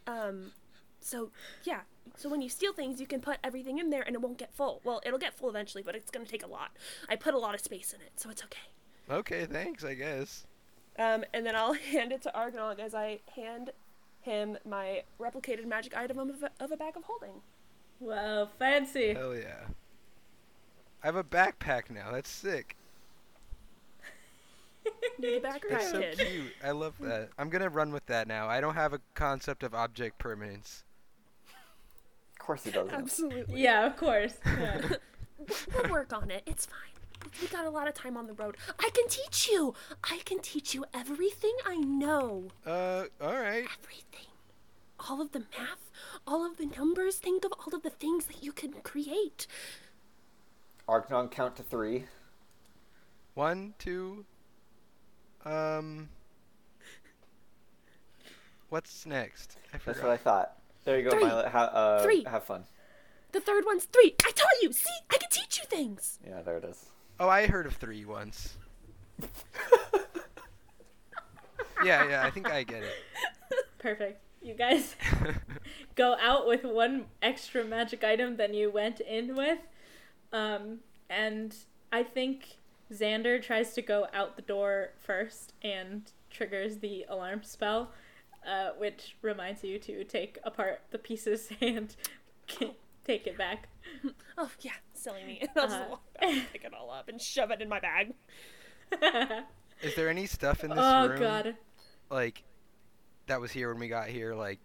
[0.07, 0.53] um,
[1.01, 1.31] so
[1.65, 1.81] yeah.
[2.17, 4.55] So when you steal things, you can put everything in there and it won't get
[4.55, 4.81] full.
[4.85, 6.71] Well, it'll get full eventually, but it's gonna take a lot.
[7.09, 8.69] I put a lot of space in it, so it's okay.
[9.11, 9.85] Okay, thanks.
[9.85, 10.47] I guess.
[10.99, 13.71] Um, and then I'll hand it to Argonog as I hand
[14.23, 17.43] him my replicated magic item of a, of a bag of holding.
[18.01, 19.15] Wow, fancy.
[19.15, 19.69] Hell yeah.
[21.03, 22.11] I have a backpack now.
[22.11, 22.77] That's sick.
[25.19, 26.19] You're the backpack That's so kid.
[26.19, 26.53] cute.
[26.65, 27.31] I love that.
[27.39, 28.49] I'm gonna run with that now.
[28.49, 30.85] I don't have a concept of object permanence.
[32.33, 32.95] Of course he doesn't.
[32.95, 33.61] Absolutely.
[33.63, 34.35] Yeah, of course.
[34.47, 34.81] Yeah.
[35.75, 36.43] We'll work on it.
[36.47, 37.31] It's fine.
[37.43, 38.57] We got a lot of time on the road.
[38.79, 39.75] I can teach you.
[40.05, 42.49] I can teach you everything I know.
[42.65, 43.67] Uh, all right.
[43.83, 44.31] Everything.
[45.11, 45.91] All of the math,
[46.27, 47.17] all of the numbers.
[47.17, 49.47] Think of all of the things that you can create.
[50.89, 52.05] Argnon, count to three.
[53.35, 54.25] One, two.
[55.47, 56.09] Um.
[58.69, 59.57] What's next?
[59.73, 60.57] I That's what I thought.
[60.85, 61.25] There you go, Three.
[61.25, 61.49] Mila.
[61.49, 62.25] Ha- uh, Three.
[62.25, 62.65] Have fun.
[63.33, 64.15] The third one's three.
[64.25, 64.73] I taught you.
[64.73, 66.19] See, I can teach you things.
[66.27, 66.87] Yeah, there it is.
[67.21, 68.57] Oh, I heard of three once.
[71.85, 72.25] yeah, yeah.
[72.25, 72.95] I think I get it.
[73.79, 74.21] Perfect.
[74.43, 74.97] You guys
[75.97, 79.59] go out with one extra magic item than you went in with.
[80.33, 80.79] Um,
[81.11, 81.55] and
[81.93, 82.59] I think
[82.93, 87.93] Xander tries to go out the door first and triggers the alarm spell,
[88.47, 91.95] uh, which reminds you to take apart the pieces and
[93.05, 93.69] take it back.
[94.39, 95.43] Oh yeah, silly me.
[95.57, 95.87] I'll just Uh-huh.
[95.91, 98.13] walk back and pick it all up and shove it in my bag.
[99.83, 101.55] Is there any stuff in this oh room god.
[102.11, 102.43] like
[103.29, 104.35] that was here when we got here?
[104.35, 104.59] Like,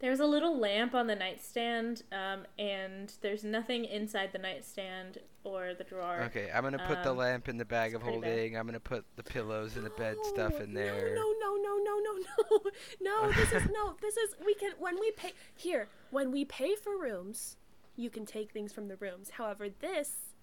[0.00, 5.74] There's a little lamp on the nightstand, um, and there's nothing inside the nightstand or
[5.74, 6.20] the drawer.
[6.26, 8.28] okay, I'm gonna put the Um, lamp in the bag of pretty bad.
[8.28, 8.56] holding.
[8.56, 11.14] I'm gonna put the pillows and the bed stuff in there.
[11.16, 12.18] No, no, no, no, no,
[13.00, 13.32] no, no.
[13.32, 13.96] This is no.
[14.00, 17.56] This is we can when we pay here when we pay for rooms,
[17.96, 19.30] you can take things from the rooms.
[19.30, 20.34] However, this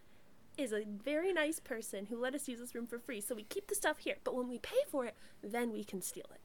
[0.57, 3.43] is a very nice person who let us use this room for free, so we
[3.43, 4.15] keep the stuff here.
[4.25, 6.41] But when we pay for it, then we can steal it.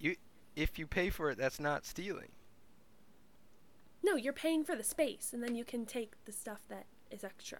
[0.00, 0.16] You,
[0.58, 2.30] if you pay for it, that's not stealing.
[4.02, 7.22] No, you're paying for the space, and then you can take the stuff that is
[7.22, 7.58] extra.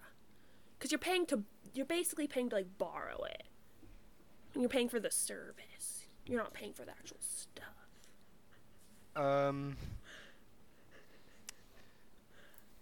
[0.77, 3.45] Because you're paying to, you're basically paying to like borrow it.
[4.53, 6.07] And you're paying for the service.
[6.27, 7.65] You're not paying for the actual stuff.
[9.17, 9.77] Um.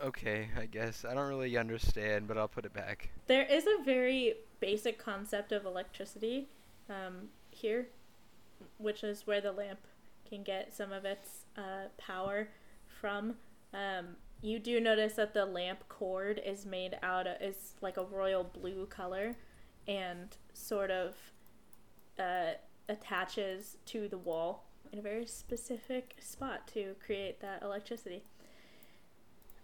[0.02, 3.10] Okay, I guess I don't really understand, but I'll put it back.
[3.26, 6.48] There is a very basic concept of electricity
[6.90, 7.88] um, here,
[8.76, 9.80] which is where the lamp
[10.28, 12.48] can get some of its uh, power
[13.00, 13.34] from.
[13.72, 18.04] Um, you do notice that the lamp cord is made out of is like a
[18.04, 19.36] royal blue color,
[19.88, 21.14] and sort of
[22.18, 22.52] uh,
[22.88, 28.22] attaches to the wall in a very specific spot to create that electricity.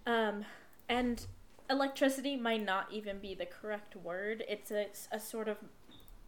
[0.06, 0.44] Um,
[0.88, 1.26] and
[1.70, 4.44] electricity might not even be the correct word.
[4.48, 5.58] It's a, it's a sort of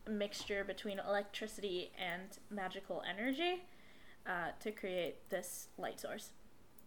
[0.09, 3.63] mixture between electricity and magical energy
[4.27, 6.31] uh, to create this light source.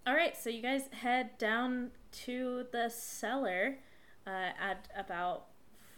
[0.06, 1.92] All right, so you guys head down
[2.24, 3.78] to the cellar
[4.26, 5.48] uh, at about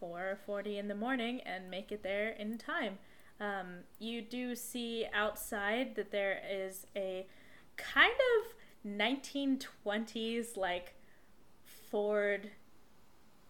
[0.01, 2.97] 4:40 in the morning and make it there in time.
[3.39, 7.27] Um, you do see outside that there is a
[7.77, 8.53] kind of
[8.85, 10.95] 1920s like
[11.89, 12.51] Ford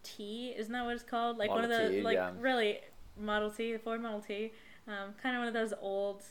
[0.02, 1.38] T, isn't that what it's called?
[1.38, 2.30] Like one of Model the T, like yeah.
[2.38, 2.80] really
[3.18, 4.52] Model T, Ford Model T,
[4.86, 6.22] um, kind of one of those old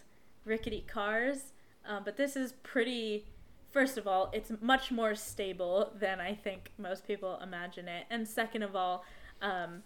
[0.50, 1.54] rickety cars.
[1.86, 3.26] Um, but this is pretty.
[3.72, 8.28] First of all, it's much more stable than I think most people imagine it, and
[8.28, 9.06] second of all,
[9.42, 9.84] um,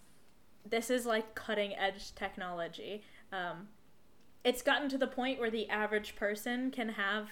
[0.67, 3.03] this is like cutting edge technology.
[3.33, 3.67] Um,
[4.45, 7.29] it's gotten to the point where the average person can have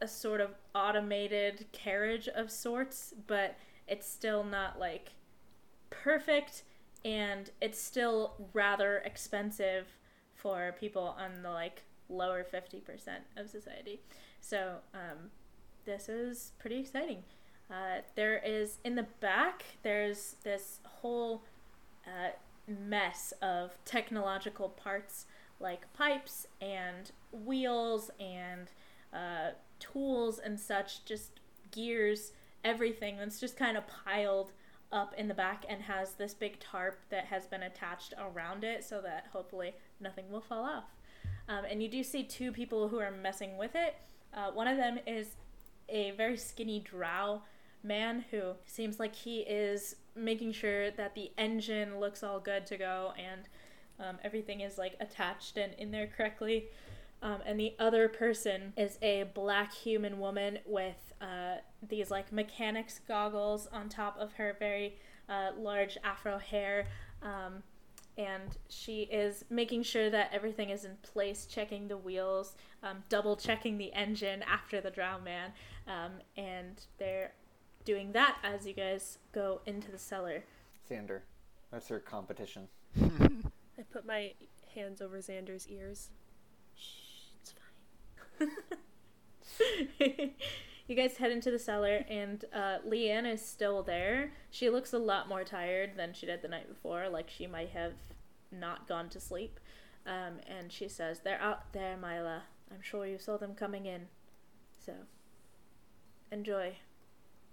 [0.00, 5.12] a sort of automated carriage of sorts, but it's still not like
[5.90, 6.62] perfect
[7.04, 9.86] and it's still rather expensive
[10.34, 12.82] for people on the like lower 50%
[13.36, 14.00] of society.
[14.40, 15.30] So, um,
[15.84, 17.22] this is pretty exciting.
[17.70, 21.42] Uh, there is in the back, there's this whole
[22.06, 22.30] uh,
[22.66, 25.26] mess of technological parts
[25.60, 28.70] like pipes and wheels and
[29.12, 32.32] uh, tools and such, just gears,
[32.64, 34.52] everything that's just kind of piled
[34.92, 38.82] up in the back and has this big tarp that has been attached around it
[38.82, 40.84] so that hopefully nothing will fall off.
[41.48, 43.96] Um, and you do see two people who are messing with it.
[44.32, 45.36] Uh, one of them is
[45.88, 47.42] a very skinny drow
[47.82, 52.76] man who seems like he is making sure that the engine looks all good to
[52.76, 53.48] go and
[53.98, 56.66] um, everything is like attached and in there correctly.
[57.22, 63.00] Um, and the other person is a black human woman with uh, these like mechanics
[63.06, 64.96] goggles on top of her very
[65.28, 66.86] uh, large afro hair.
[67.22, 67.62] Um,
[68.20, 73.34] and she is making sure that everything is in place, checking the wheels, um, double
[73.34, 75.52] checking the engine after the drow man.
[75.86, 77.32] Um, and they're
[77.86, 80.44] doing that as you guys go into the cellar.
[80.88, 81.20] Xander,
[81.72, 82.68] that's her competition.
[83.00, 84.32] I put my
[84.74, 86.10] hands over Xander's ears.
[86.76, 87.54] Shh, it's
[88.38, 88.50] fine.
[90.88, 94.32] you guys head into the cellar, and uh, Leanne is still there.
[94.50, 97.70] She looks a lot more tired than she did the night before, like she might
[97.70, 97.92] have
[98.52, 99.60] not gone to sleep.
[100.06, 102.44] Um, and she says, They're out there, Mila.
[102.72, 104.06] I'm sure you saw them coming in.
[104.84, 104.92] So,
[106.30, 106.76] enjoy.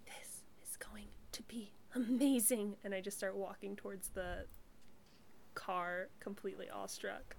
[0.05, 2.75] This is going to be amazing.
[2.83, 4.45] And I just start walking towards the
[5.55, 7.35] car, completely awestruck.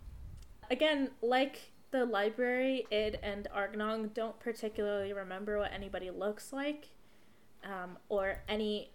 [0.70, 6.90] Again, like the library, Id and Argnong don't particularly remember what anybody looks like
[7.64, 8.90] um, or any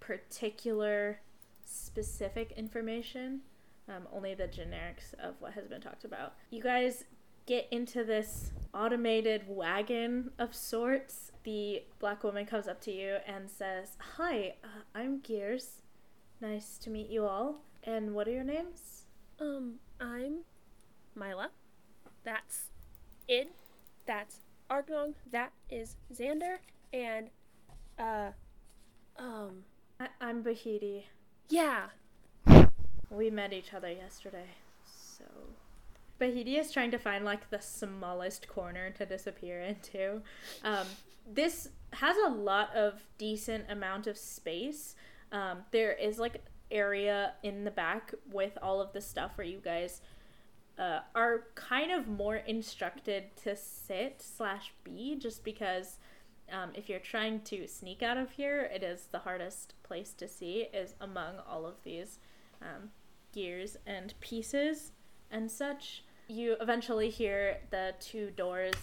[0.00, 1.20] particular
[1.64, 3.40] specific information,
[3.88, 6.34] um, only the generics of what has been talked about.
[6.50, 7.04] You guys
[7.46, 11.32] get into this automated wagon of sorts.
[11.44, 15.82] The black woman comes up to you and says, Hi, uh, I'm Gears.
[16.40, 17.62] Nice to meet you all.
[17.84, 19.02] And what are your names?
[19.40, 20.38] Um, I'm
[21.16, 21.50] Mila.
[22.24, 22.66] That's
[23.28, 23.48] Id.
[24.06, 24.38] That's
[24.70, 25.14] Argnog.
[25.32, 26.58] That is Xander.
[26.92, 27.28] And,
[27.98, 28.30] uh,
[29.18, 29.64] um,
[29.98, 31.04] I- I'm Bahiti.
[31.48, 31.86] yeah.
[33.12, 34.46] We met each other yesterday,
[34.86, 35.24] so.
[36.18, 40.22] Bahiti is trying to find like the smallest corner to disappear into.
[40.64, 40.86] Um,
[41.30, 44.94] this has a lot of decent amount of space.
[45.30, 49.58] Um, there is like area in the back with all of the stuff where you
[49.58, 50.00] guys
[50.78, 55.98] uh, are kind of more instructed to sit slash be, just because
[56.50, 60.26] um, if you're trying to sneak out of here, it is the hardest place to
[60.26, 62.18] see is among all of these
[62.62, 62.90] um,
[63.32, 64.92] gears and pieces
[65.30, 66.04] and such.
[66.28, 68.74] You eventually hear the two doors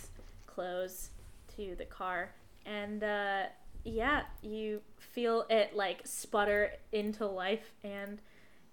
[0.45, 1.09] close
[1.55, 2.33] to the car,
[2.65, 3.43] and uh,
[3.83, 8.19] yeah, you feel it like sputter into life and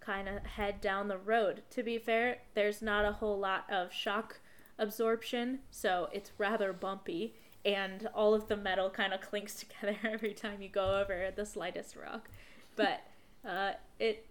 [0.01, 1.62] kind of head down the road.
[1.70, 4.41] To be fair, there's not a whole lot of shock
[4.79, 10.35] absorption, so it's rather bumpy, and all of the metal kind of clinks together every
[10.35, 12.29] time you go over the slightest rock.
[12.77, 13.01] But
[13.45, 14.27] uh, it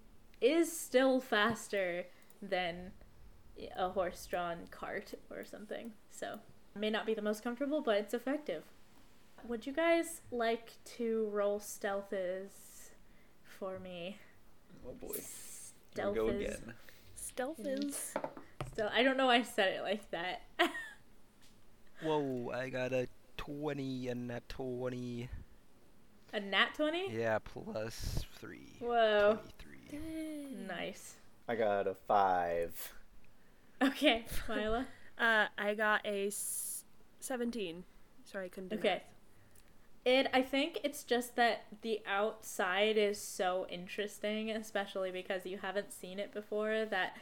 [0.46, 2.06] is still faster
[2.42, 2.92] than
[3.78, 5.92] a horse-drawn cart or something.
[6.12, 6.40] So
[6.76, 8.64] may not be the most comfortable, but it's effective.
[9.48, 12.90] Would you guys like to roll stealths
[13.44, 14.18] for me?
[14.88, 15.18] Oh boy.
[15.92, 16.74] Stealth Here we go again.
[17.16, 18.14] Stealth is.
[18.74, 20.42] Still, I don't know why I said it like that.
[22.04, 25.30] Whoa, I got a 20 and a 20.
[26.34, 27.12] a nat 20?
[27.12, 28.60] Yeah, plus 3.
[28.80, 29.40] Whoa.
[29.98, 30.66] 23.
[30.68, 31.16] Nice.
[31.48, 32.94] I got a five.
[33.82, 34.88] Okay, Mila.
[35.20, 36.84] Uh, I got a s-
[37.20, 37.84] 17.
[38.24, 38.80] Sorry, I couldn't do that.
[38.86, 39.04] Okay.
[40.06, 45.92] It I think it's just that the outside is so interesting, especially because you haven't
[45.92, 47.18] seen it before that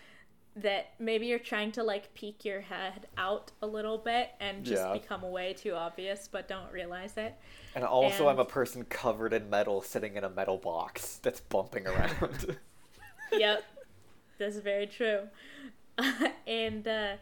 [0.55, 4.83] that maybe you're trying to like peek your head out a little bit and just
[4.83, 4.93] Yeah.
[4.93, 7.33] become way too obvious but don't realize it.
[7.75, 11.87] And also, I'm a person covered in metal sitting in a metal box that's bumping
[11.87, 12.57] around.
[13.31, 13.63] yep.
[14.37, 15.27] That's very true.
[16.47, 17.13] And uh,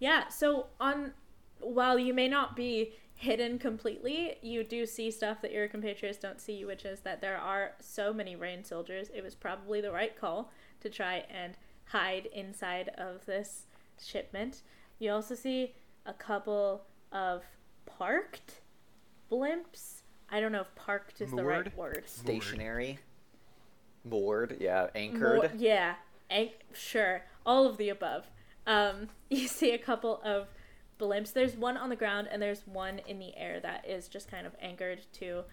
[0.00, 1.12] yeah so on
[1.60, 6.40] while you may not be hidden completely you do see stuff that your compatriots don't
[6.40, 9.08] see which is that there are so many rain soldiers.
[9.14, 10.50] It was probably the right call
[10.80, 13.66] to try and hide inside of this
[14.02, 14.62] shipment.
[14.98, 15.74] You also see
[16.06, 16.82] a couple
[17.12, 17.42] of
[17.84, 18.60] parked
[19.30, 19.99] blimps
[20.30, 22.98] i don't know if parked is the right word Stationary.
[24.04, 25.36] Moored, yeah, anchored.
[25.36, 25.94] More, yeah,
[26.30, 28.30] an- sure, all of the above.
[28.66, 30.48] Um, you see a couple of
[30.98, 31.32] blimps.
[31.32, 34.46] There's one on the ground and there's one in the air that is just kind
[34.46, 35.44] of anchored to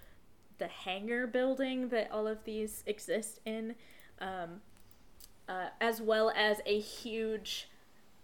[0.59, 3.75] the hangar building that all of these exist in,
[4.19, 4.61] um,
[5.47, 7.69] uh, as well as a huge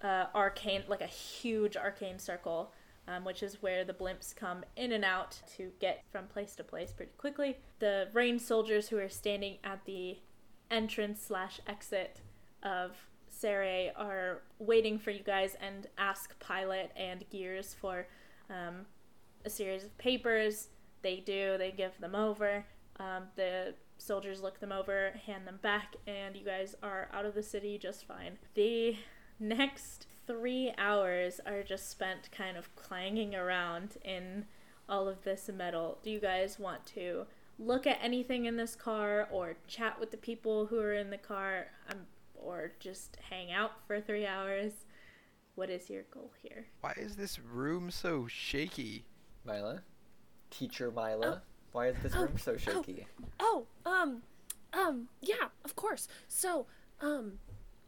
[0.02, 2.72] uh, arcane, like a huge arcane circle.
[3.06, 6.64] Um, which is where the blimps come in and out to get from place to
[6.64, 7.58] place pretty quickly.
[7.80, 10.20] The rain soldiers who are standing at the
[10.72, 12.22] entrance slash exit
[12.64, 12.92] of
[13.30, 18.08] Serae are waiting for you guys and ask Pilot and Gears for
[18.50, 18.86] um,
[19.46, 20.70] a series of papers.
[21.02, 22.66] They do, they give them over.
[23.00, 27.36] Um, the soldiers look them over, hand them back, and you guys are out of
[27.36, 28.38] the city just fine.
[28.54, 28.98] The
[29.40, 34.46] next three hours are just spent kind of clanging around in
[34.88, 35.98] all of this metal.
[36.04, 37.26] Do you guys want to
[37.60, 41.18] look at anything in this car or chat with the people who are in the
[41.18, 42.00] car um,
[42.36, 44.86] or just hang out for three hours?
[45.56, 46.66] What is your goal here?
[46.82, 49.06] Why is this room so shaky?
[49.46, 49.84] Mila?
[50.50, 51.42] Teacher Mila?
[51.72, 53.06] Why is this room so shaky?
[53.40, 54.22] Oh, um,
[54.74, 56.08] um, yeah, of course.
[56.28, 56.66] So,
[57.02, 57.34] um,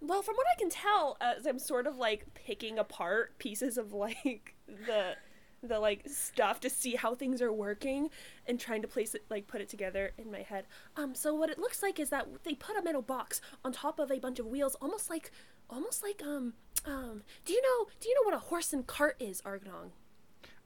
[0.07, 3.93] well, from what I can tell, as I'm sort of like picking apart pieces of
[3.93, 5.17] like the
[5.63, 8.09] the like stuff to see how things are working
[8.45, 10.65] and trying to place it like put it together in my head.
[10.95, 13.99] Um, so what it looks like is that they put a metal box on top
[13.99, 15.31] of a bunch of wheels, almost like
[15.69, 16.53] almost like um
[16.85, 17.23] um.
[17.45, 19.91] Do you know Do you know what a horse and cart is, Argnong?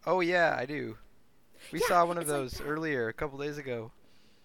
[0.06, 0.98] Oh, yeah, I do.
[1.72, 3.92] We Yeah, saw one of it's like those earlier, a couple days ago.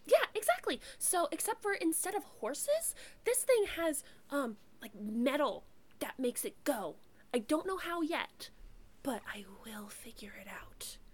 [0.07, 0.81] Yeah, exactly.
[0.99, 5.65] So except for instead of horses, this thing has um like metal
[6.01, 6.97] that makes it go.
[7.33, 8.51] I don't know how yet,
[9.03, 10.99] but I will figure it out.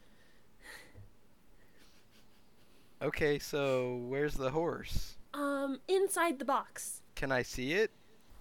[3.02, 5.16] Okay, so where's the horse?
[5.32, 7.00] Um inside the box.
[7.14, 7.92] Can I see it?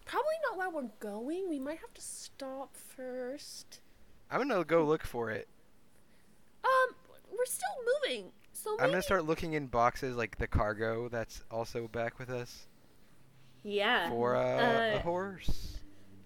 [0.03, 1.47] Probably not while we're going.
[1.47, 3.79] We might have to stop first.
[4.29, 5.47] I'm gonna go look for it.
[6.65, 6.95] Um
[7.31, 8.31] we're still moving.
[8.51, 12.29] So maybe I'm gonna start looking in boxes like the cargo that's also back with
[12.29, 12.67] us
[13.63, 14.09] Yeah.
[14.09, 15.77] for uh, Uh, a horse.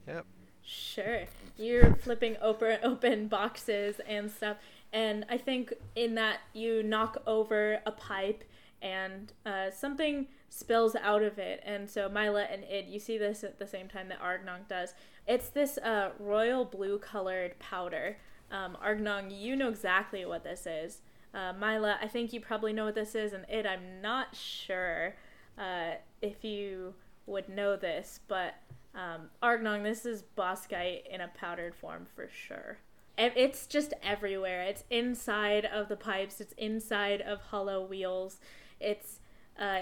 [0.08, 0.26] Yep.
[0.64, 1.24] Sure.
[1.58, 4.58] You're flipping open open boxes and stuff,
[4.92, 8.44] and I think in that you knock over a pipe
[8.82, 13.44] and uh, something spills out of it, and so Mila and Id, you see this
[13.44, 14.94] at the same time that Argnong does.
[15.26, 18.18] It's this uh, royal blue colored powder.
[18.52, 21.02] Um, Argnong, you know exactly what this is.
[21.34, 25.16] Uh, Mila, I think you probably know what this is, and Id, I'm not sure
[25.58, 26.94] uh, if you
[27.26, 28.56] would know this, but
[28.96, 32.78] um, Argnong, this is Boskite in a powdered form for sure.
[33.18, 34.64] And It's just everywhere.
[34.64, 36.42] It's inside of the pipes.
[36.42, 38.40] It's inside of hollow wheels.
[38.80, 39.20] It's
[39.60, 39.82] uh,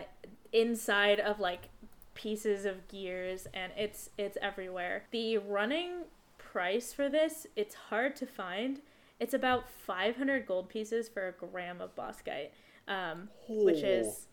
[0.51, 1.69] inside of like
[2.13, 5.03] pieces of gears, and it's it's everywhere.
[5.11, 6.03] The running
[6.37, 8.81] price for this, it's hard to find.
[9.19, 12.49] It's about 500 gold pieces for a gram of Boskite,
[12.87, 14.27] um, which is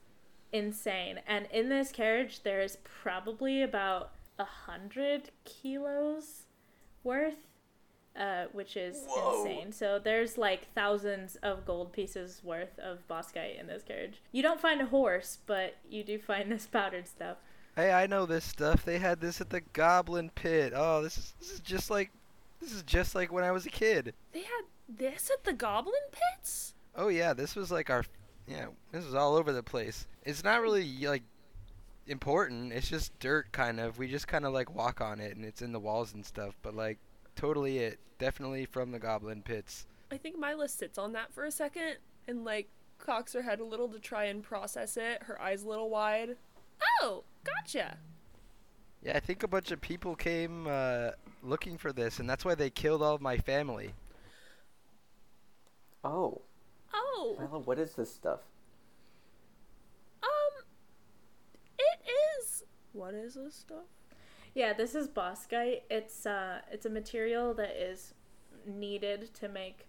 [0.52, 1.20] insane.
[1.26, 6.42] And in this carriage, there's probably about a hundred kilos
[7.02, 7.48] worth,
[8.16, 9.44] uh, which is Whoa.
[9.44, 9.72] insane.
[9.72, 14.22] So there's like thousands of gold pieces worth of boskite in this carriage.
[14.32, 17.38] You don't find a horse, but you do find this powdered stuff.
[17.76, 18.84] Hey, I know this stuff.
[18.84, 20.72] They had this at the Goblin Pit.
[20.74, 22.10] Oh, this is this is just like
[22.60, 24.14] this is just like when I was a kid.
[24.32, 26.74] They had this at the Goblin Pits?
[26.96, 28.04] Oh yeah, this was like our
[28.48, 30.06] yeah, this is all over the place.
[30.24, 31.22] It's not really like
[32.06, 32.72] important.
[32.72, 33.98] It's just dirt kind of.
[33.98, 36.56] We just kind of like walk on it and it's in the walls and stuff,
[36.62, 36.98] but like
[37.36, 37.98] totally it.
[38.18, 39.86] Definitely from the Goblin Pits.
[40.10, 42.68] I think Mila sits on that for a second and like
[42.98, 46.36] cocks her head a little to try and process it, her eyes a little wide.
[47.00, 47.98] Oh, gotcha.
[49.02, 51.10] Yeah, I think a bunch of people came uh,
[51.42, 53.94] looking for this, and that's why they killed all of my family.
[56.02, 56.42] Oh,
[57.20, 58.40] Oh, Milo, what is this stuff?
[60.22, 60.64] um,
[61.78, 62.08] it
[62.40, 62.62] is.
[62.92, 63.86] What is this stuff?
[64.54, 65.82] Yeah, this is boskite.
[65.90, 68.14] It's uh, it's a material that is
[68.66, 69.86] needed to make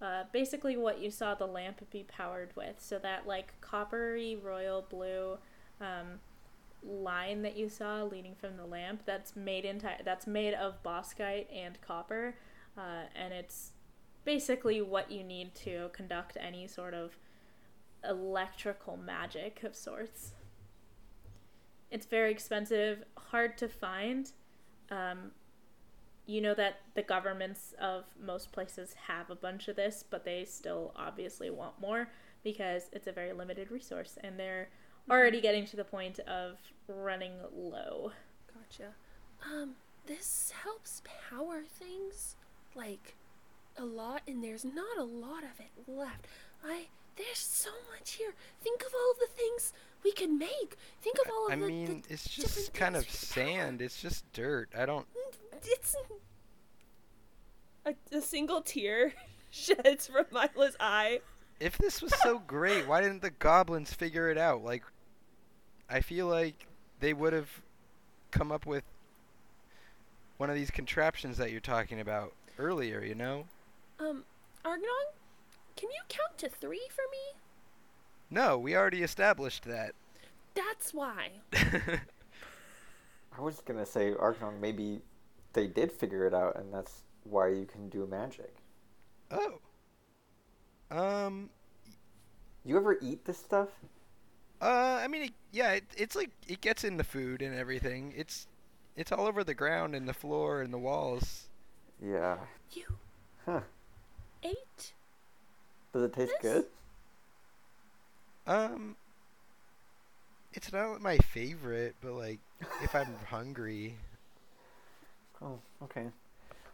[0.00, 2.76] uh, basically what you saw the lamp be powered with.
[2.80, 5.38] So that like coppery royal blue
[5.80, 6.18] um,
[6.84, 9.98] line that you saw leading from the lamp, that's made entire.
[10.04, 12.34] That's made of boskite and copper,
[12.76, 13.70] uh, and it's
[14.24, 17.16] basically what you need to conduct any sort of
[18.08, 20.32] electrical magic of sorts.
[21.90, 24.30] It's very expensive, hard to find.
[24.90, 25.32] Um,
[26.26, 30.44] you know that the governments of most places have a bunch of this, but they
[30.44, 32.08] still obviously want more
[32.44, 34.68] because it's a very limited resource and they're
[35.10, 38.12] already getting to the point of running low.
[38.54, 38.92] Gotcha.
[39.44, 39.74] Um,
[40.06, 42.36] this helps power things
[42.74, 43.16] like
[43.76, 46.26] a lot, and there's not a lot of it left.
[46.64, 48.34] I there's so much here.
[48.62, 50.76] Think of all the things we could make.
[51.00, 53.42] Think of all of I the, I mean, the it's just kind of things we
[53.42, 53.56] could power.
[53.56, 53.82] sand.
[53.82, 54.70] It's just dirt.
[54.76, 55.06] I don't.
[55.64, 55.94] It's
[57.84, 59.12] a, a single tear
[59.50, 61.20] sheds from Mila's eye.
[61.60, 64.64] If this was so great, why didn't the goblins figure it out?
[64.64, 64.82] Like,
[65.88, 66.66] I feel like
[67.00, 67.50] they would have
[68.30, 68.84] come up with
[70.38, 73.02] one of these contraptions that you're talking about earlier.
[73.04, 73.44] You know?
[74.02, 74.24] Um,
[74.64, 75.14] Argnon,
[75.76, 77.38] can you count to three for me?
[78.30, 79.94] No, we already established that.
[80.54, 81.28] That's why.
[81.52, 84.60] I was gonna say, Argonon.
[84.60, 85.00] maybe
[85.52, 88.54] they did figure it out, and that's why you can do magic.
[89.30, 89.58] oh.
[90.90, 91.48] Um.
[92.64, 93.68] You ever eat this stuff?
[94.60, 95.00] Uh.
[95.02, 95.72] I mean, it, yeah.
[95.72, 98.12] It, it's like it gets in the food and everything.
[98.16, 98.46] It's
[98.96, 101.48] it's all over the ground and the floor and the walls.
[102.00, 102.36] Yeah.
[102.72, 102.84] You
[103.46, 103.60] Huh.
[104.42, 104.92] Ate?
[105.92, 106.64] Does it taste This- good?
[108.46, 108.96] Um.
[110.54, 112.38] It's not my favorite, but like
[112.82, 113.96] if I'm hungry.
[115.40, 116.06] Oh, okay.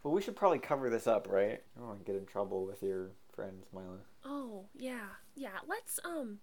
[0.02, 1.60] Well, we should probably cover this up, right?
[1.76, 3.98] I don't want to get in trouble with your friends, Mila.
[4.24, 5.06] Oh, yeah.
[5.36, 6.38] Yeah, let's um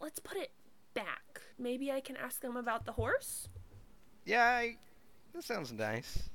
[0.00, 0.50] let's put it
[0.94, 1.40] back.
[1.58, 3.48] Maybe I can ask them about the horse?
[4.24, 4.76] Yeah, I,
[5.34, 6.28] that sounds nice.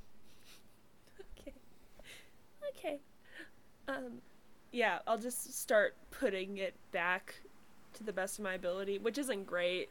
[1.40, 1.52] Okay.
[2.76, 3.00] Okay.
[3.96, 4.20] Um
[4.72, 7.34] yeah, I'll just start putting it back
[7.94, 9.90] to the best of my ability, which isn't great.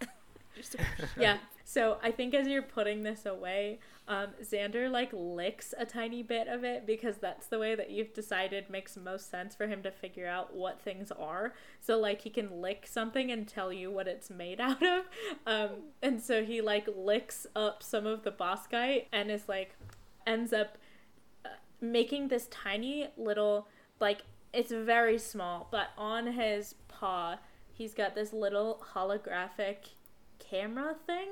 [0.56, 0.76] just
[1.18, 1.38] Yeah.
[1.64, 3.78] So I think as you're putting this away,
[4.08, 8.12] um, Xander like licks a tiny bit of it because that's the way that you've
[8.12, 11.54] decided makes most sense for him to figure out what things are.
[11.80, 15.04] So like he can lick something and tell you what it's made out of.
[15.46, 15.70] Um,
[16.02, 19.76] and so he like licks up some of the boskite and is like
[20.26, 20.78] ends up
[21.82, 23.68] making this tiny little
[24.00, 24.22] like
[24.52, 27.38] it's very small, but on his paw
[27.72, 29.76] he's got this little holographic
[30.38, 31.28] camera thing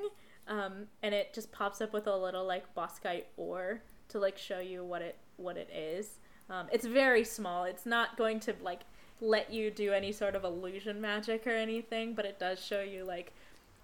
[0.49, 4.59] um, and it just pops up with a little like Boskite ore to like show
[4.59, 6.19] you what it what it is.
[6.51, 7.65] Um, it's very small.
[7.65, 8.81] It's not going to like
[9.21, 13.05] let you do any sort of illusion magic or anything but it does show you
[13.05, 13.33] like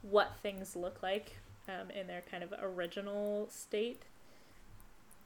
[0.03, 1.37] what things look like
[1.69, 4.03] um, in their kind of original state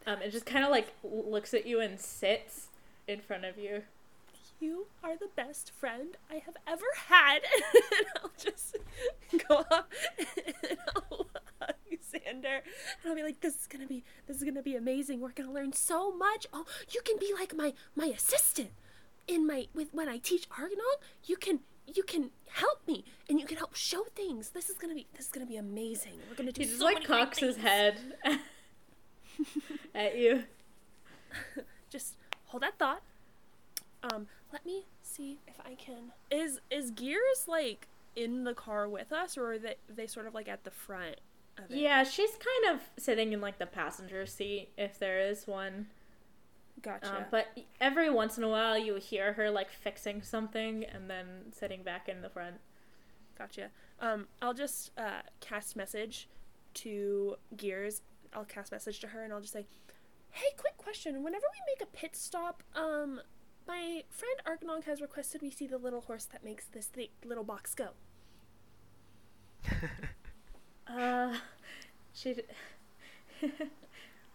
[0.07, 2.68] um, it just kind of like looks at you and sits
[3.07, 3.82] in front of you
[4.61, 7.38] You are the best friend I have ever had.
[7.96, 8.76] and I'll just
[9.48, 10.78] go up and
[11.11, 11.26] I'll
[11.61, 11.74] hug
[12.12, 12.61] Xander.
[13.03, 15.20] And I'll be like, this is gonna be this is gonna be amazing.
[15.20, 16.46] We're gonna learn so much.
[16.53, 18.70] Oh, you can be like my my assistant
[19.26, 23.46] in my with when I teach Argonon, you can you can help me and you
[23.46, 24.51] can help show things.
[24.51, 26.14] This is gonna be this is gonna be amazing.
[26.28, 27.98] We're gonna do he just so like many great cocks his head
[29.95, 30.45] at you
[31.91, 32.14] just
[32.47, 33.03] hold that thought.
[34.03, 36.12] Um, let me see if I can.
[36.30, 40.34] Is is Gears like in the car with us, or are they they sort of
[40.34, 41.16] like at the front
[41.59, 41.76] of it?
[41.76, 45.86] Yeah, she's kind of sitting in like the passenger seat if there is one.
[46.82, 47.16] gotcha.
[47.16, 47.47] Um, but
[47.80, 52.09] every once in a while you hear her like fixing something and then sitting back
[52.09, 52.57] in the front.
[53.36, 53.68] gotcha.
[54.01, 56.28] Um, I'll just uh, cast message
[56.74, 58.01] to Gears.
[58.33, 59.66] I'll cast message to her and I'll just say,
[60.31, 61.22] "Hey, quick question.
[61.22, 63.20] Whenever we make a pit stop, um,
[63.66, 67.45] my friend Arknog has requested we see the little horse that makes this thi- little
[67.45, 67.91] box go."
[70.87, 71.37] Uh,
[72.12, 72.35] she.
[72.35, 72.43] d-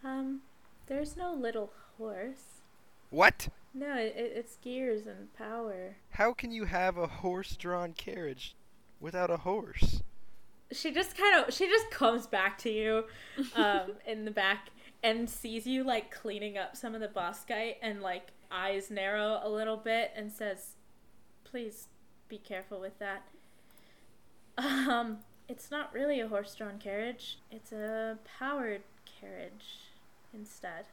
[0.05, 0.39] um,
[0.87, 2.61] there's no little horse.
[3.09, 3.49] What?
[3.73, 5.97] No, it, it- it's gears and power.
[6.11, 8.55] How can you have a horse-drawn carriage
[9.01, 10.01] without a horse?
[10.71, 13.05] She just kind of she just comes back to you,
[13.55, 14.69] um, in the back
[15.03, 19.49] and sees you like cleaning up some of the boskite and like eyes narrow a
[19.49, 20.73] little bit and says,
[21.43, 21.87] "Please
[22.27, 23.23] be careful with that."
[24.57, 27.37] Um, it's not really a horse-drawn carriage.
[27.51, 28.81] It's a powered
[29.19, 29.91] carriage
[30.33, 30.85] instead.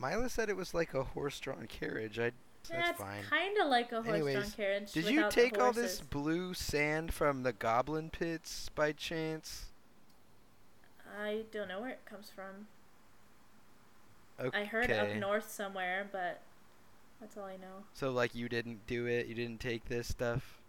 [0.00, 2.18] Mila said it was like a horse-drawn carriage.
[2.18, 2.32] I.
[2.70, 3.22] That's That's fine.
[3.30, 4.92] kind of like a horse-drawn Anyways, carriage.
[4.92, 9.66] Did you take all this blue sand from the goblin pits by chance?
[11.20, 12.66] I don't know where it comes from.
[14.40, 14.60] Okay.
[14.60, 16.42] I heard up north somewhere, but
[17.20, 17.84] that's all I know.
[17.94, 19.26] So like you didn't do it.
[19.26, 20.60] You didn't take this stuff.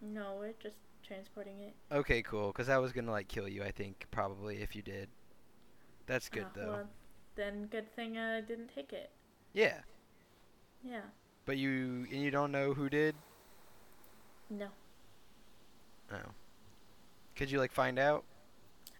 [0.00, 1.74] No, we're just transporting it.
[1.94, 2.48] Okay, cool.
[2.48, 3.62] Because I was gonna like kill you.
[3.62, 5.08] I think probably if you did.
[6.06, 6.68] That's good Ah, though.
[6.68, 6.88] Well,
[7.36, 9.10] then good thing I didn't take it.
[9.54, 9.78] Yeah,
[10.84, 11.02] Yeah.
[11.46, 13.14] but you and you don't know who did.
[14.50, 14.68] No.
[16.10, 16.18] No.
[17.36, 18.24] Could you like find out?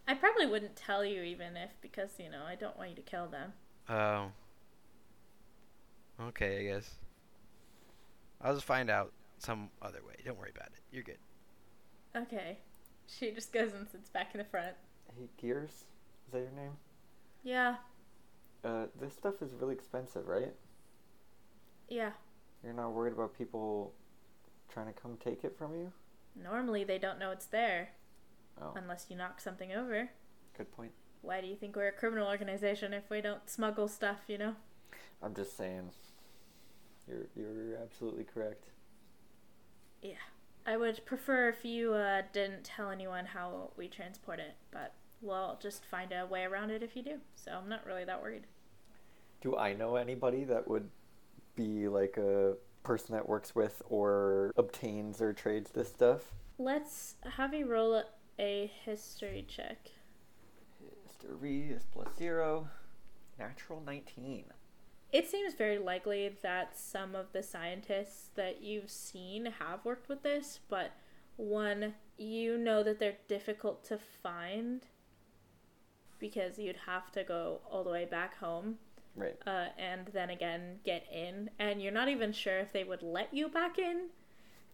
[0.08, 3.02] I probably wouldn't tell you even if because, you know, I don't want you to
[3.02, 3.52] kill them.
[3.88, 4.30] Oh.
[6.20, 6.94] Okay, I guess.
[8.40, 10.14] I'll just find out some other way.
[10.24, 10.80] Don't worry about it.
[10.90, 11.18] You're good.
[12.16, 12.58] Okay.
[13.06, 14.74] She just goes and sits back in the front.
[15.18, 15.84] Hey, Gears, is
[16.32, 16.72] that your name?
[17.42, 17.76] Yeah.
[18.64, 20.52] Uh, this stuff is really expensive, right?
[21.88, 22.12] Yeah.
[22.64, 23.92] You're not worried about people
[24.72, 25.92] trying to come take it from you?
[26.40, 27.90] Normally they don't know it's there
[28.60, 30.10] Oh, unless you knock something over.
[30.56, 30.92] good point.
[31.22, 34.54] Why do you think we're a criminal organization if we don't smuggle stuff, you know?
[35.22, 35.90] I'm just saying.
[37.08, 38.64] You're you're absolutely correct.
[40.02, 40.14] Yeah.
[40.66, 45.58] I would prefer if you uh, didn't tell anyone how we transport it, but we'll
[45.60, 47.18] just find a way around it if you do.
[47.34, 48.46] So I'm not really that worried.
[49.40, 50.88] Do I know anybody that would
[51.54, 56.32] be like a person that works with or obtains or trades this stuff?
[56.58, 58.02] Let's have you roll
[58.38, 59.88] a, history check.
[61.06, 62.68] History is plus zero.
[63.38, 64.44] Natural 19.
[65.12, 70.22] It seems very likely that some of the scientists that you've seen have worked with
[70.22, 70.92] this, but
[71.36, 74.86] one, you know that they're difficult to find
[76.18, 78.78] because you'd have to go all the way back home
[79.14, 79.36] Right.
[79.46, 83.32] uh, and then again get in, and you're not even sure if they would let
[83.32, 84.08] you back in.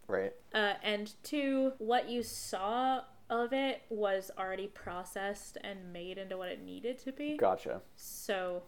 [0.06, 0.32] Right.
[0.54, 6.48] Uh, and two, what you saw of it was already processed and made into what
[6.48, 7.36] it needed to be.
[7.36, 7.82] Gotcha.
[7.96, 8.62] So,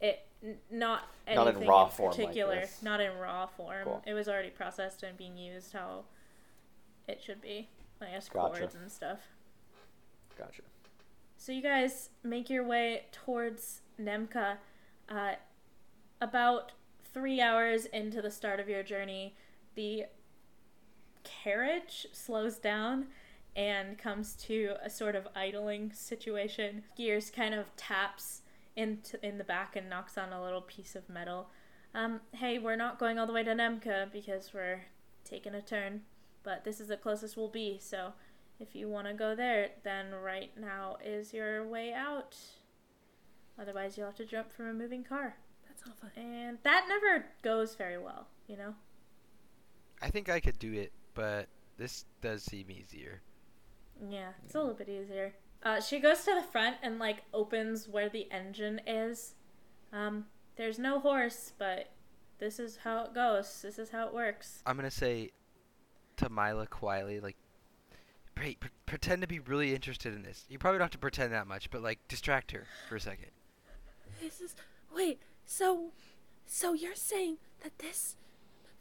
[0.00, 3.84] it n- not Not in anything raw in form particular, not in raw form.
[3.84, 4.02] Cool.
[4.06, 6.04] It was already processed and being used how
[7.08, 7.68] it should be,
[8.00, 8.60] like as Gotcha.
[8.60, 9.18] chords and stuff.
[10.38, 10.62] Gotcha.
[11.36, 14.58] So you guys make your way towards Nemkah.
[15.08, 15.32] Uh,
[16.20, 16.72] about
[17.12, 19.34] three hours into the start of your journey,
[19.74, 20.04] the
[21.24, 23.06] carriage slows down
[23.56, 26.84] and comes to a sort of idling situation.
[26.96, 28.42] Gears kind of taps
[28.76, 31.48] into in the back and knocks on a little piece of metal.
[31.94, 34.82] Um, hey, we're not going all the way to Nemkah because we're
[35.24, 36.02] taking a turn,
[36.44, 37.78] but this is the closest we'll be.
[37.80, 38.12] So,
[38.60, 42.36] if you want to go there, then right now is your way out.
[43.60, 45.36] Otherwise, you'll have to jump from a moving car,
[45.68, 46.10] That's not fun.
[46.16, 48.28] and that never goes very well.
[48.46, 48.74] You know.
[50.00, 53.20] I think I could do it, but this does seem easier.
[54.08, 55.34] Yeah, it's a little bit easier.
[55.64, 59.34] Uh, she goes to the front and like opens where the engine is.
[59.92, 61.90] Um, there's no horse, but
[62.38, 63.62] this is how it goes.
[63.62, 64.62] This is how it works.
[64.66, 65.32] I'm gonna say
[66.18, 67.36] to Mila quietly, like,
[68.36, 70.44] pre- pre- pretend to be really interested in this.
[70.48, 73.30] You probably don't have to pretend that much, but like, distract her for a second.
[74.20, 74.54] This is
[74.94, 75.20] wait.
[75.46, 75.92] So,
[76.46, 78.16] so you're saying that this,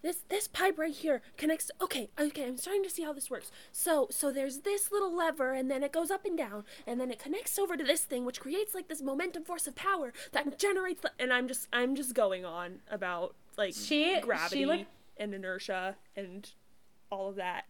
[0.02, 1.72] this this pipe right here connects?
[1.82, 2.46] Okay, okay.
[2.48, 3.52] I'm starting to see how this works.
[3.72, 7.12] So, so there's this little lever, and then it goes up and down, and then
[7.12, 10.60] it connects over to this thing, which creates like this momentum force of power that
[10.60, 11.02] generates.
[11.02, 15.34] The, and I'm just I'm just going on about like She- gravity she, like- and
[15.34, 16.50] inertia and
[17.12, 17.66] all of that.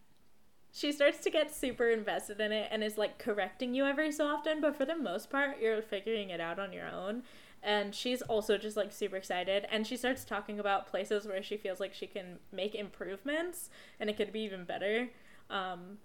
[0.73, 4.27] She starts to get super invested in it and is like correcting you every so
[4.27, 7.23] often, but for the most part, you're figuring it out on your own.
[7.63, 9.65] And she's also just like super excited.
[9.71, 14.09] And she starts talking about places where she feels like she can make improvements and
[14.09, 15.09] it could be even better.
[15.49, 15.97] Um,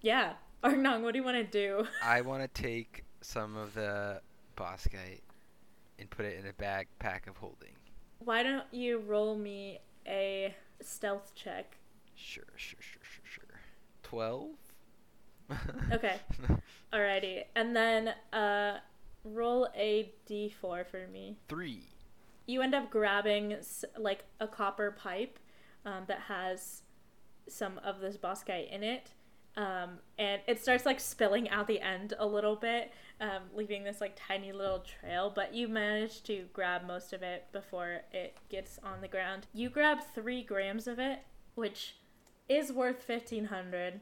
[0.00, 0.34] yeah,
[0.64, 1.86] Argnong, what do you want to do?
[2.02, 4.20] I want to take some of the
[4.56, 5.20] Boskite
[5.98, 7.72] and put it in a backpack of holding.
[8.20, 11.76] Why don't you roll me a stealth check?
[12.14, 13.60] Sure, sure, sure, sure, sure.
[14.02, 14.50] Twelve.
[15.92, 16.16] Okay.
[16.92, 18.78] Alrighty, and then uh,
[19.24, 21.36] roll a d4 for me.
[21.48, 21.82] Three.
[22.46, 23.56] You end up grabbing
[23.98, 25.38] like a copper pipe
[25.84, 26.82] um, that has
[27.48, 29.10] some of this boskite in it,
[29.56, 34.00] um, and it starts like spilling out the end a little bit, um, leaving this
[34.00, 35.32] like tiny little trail.
[35.34, 39.46] But you manage to grab most of it before it gets on the ground.
[39.52, 41.20] You grab three grams of it,
[41.54, 41.96] which
[42.48, 44.00] is worth fifteen hundred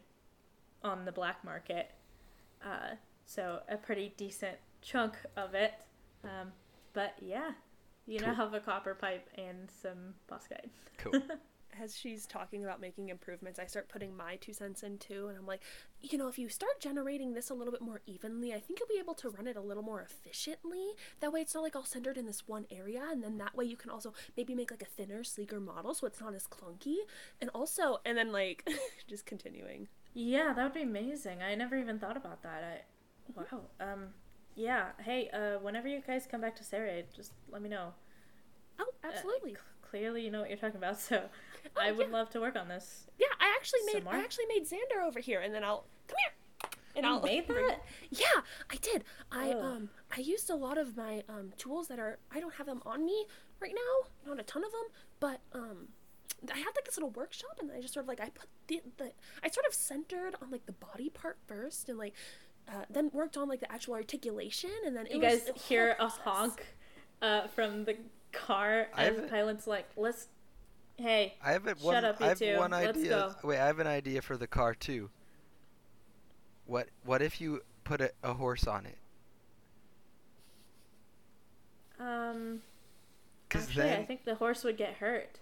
[0.84, 1.90] on the black market.
[2.64, 5.74] Uh, so a pretty decent chunk of it.
[6.24, 6.52] Um,
[6.92, 7.50] but yeah,
[8.06, 10.70] you now have a copper pipe and some boskite.
[10.98, 11.20] Cool.
[11.82, 15.36] As she's talking about making improvements, I start putting my two cents in too, and
[15.36, 15.60] I'm like,
[16.00, 18.88] you know, if you start generating this a little bit more evenly, I think you'll
[18.88, 20.92] be able to run it a little more efficiently.
[21.20, 23.66] That way, it's not like all centered in this one area, and then that way
[23.66, 26.96] you can also maybe make like a thinner, sleeker model so it's not as clunky.
[27.42, 28.66] And also, and then like,
[29.06, 29.88] just continuing.
[30.14, 31.42] Yeah, that would be amazing.
[31.42, 32.64] I never even thought about that.
[32.64, 33.60] I, wow.
[33.80, 34.14] Um,
[34.56, 34.86] yeah.
[35.02, 37.92] Hey, uh, whenever you guys come back to Serae, just let me know.
[38.78, 39.52] Oh, Uh, absolutely.
[39.54, 41.28] c- clearly, you know what you're talking about, so
[41.76, 42.12] I would yeah.
[42.12, 43.06] love to work on this.
[43.18, 46.16] Yeah, I actually made Some I actually made Xander over here, and then I'll come
[46.18, 46.70] here.
[46.96, 47.80] And You I'll made that?
[48.10, 48.40] Yeah,
[48.70, 49.04] I did.
[49.30, 49.60] I Oh.
[49.62, 52.82] um I used a lot of my um tools that are I don't have them
[52.86, 53.26] on me
[53.60, 54.86] right now, not a ton of them,
[55.20, 55.88] but um
[56.52, 58.82] I had like this little workshop, and I just sort of like I put the
[58.98, 62.14] the I sort of centered on like the body part first, and like.
[62.68, 65.58] Uh, then worked on like the actual articulation, and then it You was guys a
[65.58, 66.18] hear a process.
[66.24, 66.66] honk
[67.22, 67.96] uh, from the
[68.32, 70.28] car I as haven't- Pilot's like, let's.
[70.98, 72.04] Hey, I have it Shut one.
[72.04, 72.56] up, you I have two.
[72.56, 73.34] one Let's idea.
[73.42, 73.48] go.
[73.48, 75.10] Wait, I have an idea for the car too.
[76.66, 78.98] What What if you put a, a horse on it?
[82.00, 82.62] um.
[83.48, 85.38] Because Actually, then I think the horse would get hurt.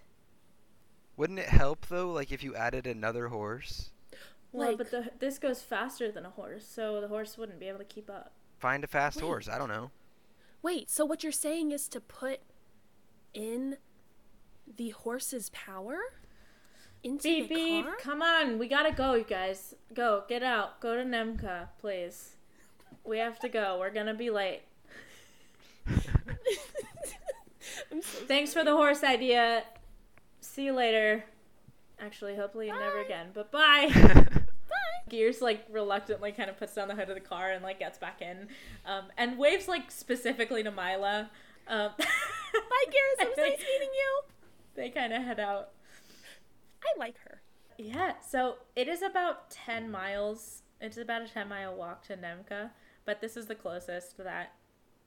[1.17, 2.11] wouldn't it help though?
[2.11, 3.89] Like if you added another horse.
[4.55, 7.67] Well, Like- but the, this goes faster than a horse, so the horse wouldn't be
[7.67, 8.31] able to keep up.
[8.59, 9.23] Find a fast Wait.
[9.25, 9.49] horse.
[9.49, 9.91] I don't know.
[10.61, 12.39] Wait, so what you're saying is to put
[13.33, 13.77] in
[14.77, 15.97] the horse's power
[17.03, 17.95] into Beep the beep, car?
[17.99, 19.75] come on, we gotta go, you guys.
[19.93, 22.37] Go, get out, go to Nemkah, please.
[23.03, 23.77] We have to go.
[23.79, 24.61] We're gonna be late.
[27.91, 29.63] I'm so Thanks for the horse idea.
[30.41, 31.25] See you later.
[31.99, 33.27] Actually, hopefully never again.
[33.33, 33.91] But bye.
[35.09, 37.97] Gears like reluctantly kind of puts down the hood of the car and like gets
[37.97, 38.47] back in,
[38.85, 41.29] um, and waves like specifically to Mila.
[41.67, 42.05] Um, Bye,
[42.87, 43.21] Garrus.
[43.21, 44.21] It was nice meeting you.
[44.75, 45.69] They kind of head out.
[46.83, 47.41] I like her.
[47.77, 50.63] Yeah, so it is about 10 miles.
[50.79, 52.71] It's about a 10 mile walk to Nemkah,
[53.05, 54.53] but this is the closest that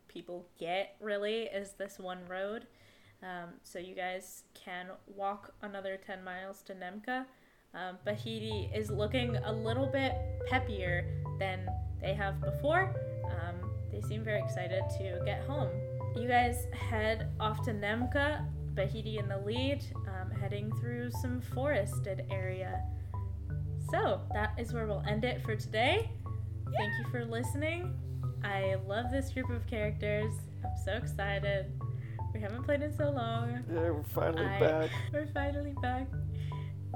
[0.08, 2.66] people get, really, is this one road.
[3.22, 7.26] Um, so you guys can walk another 10 miles to Nemkah.
[7.74, 10.14] Um, Bahiti is looking a little bit
[10.50, 11.04] peppier
[11.38, 11.66] than
[12.00, 12.94] they have before.
[13.26, 15.68] Um, they seem very excited to get home.
[16.16, 22.24] You guys head off to Nemkah, Bahiti in the lead, um, heading through some forested
[22.30, 22.82] area.
[23.90, 26.10] So that is where we'll end it for today.
[26.76, 27.94] Thank you for listening.
[28.44, 30.32] I love this group of characters.
[30.64, 31.66] I'm so excited.
[32.32, 33.64] We haven't played in so long.
[33.72, 34.90] Yeah, we're finally I- back.
[35.12, 36.08] We're finally back.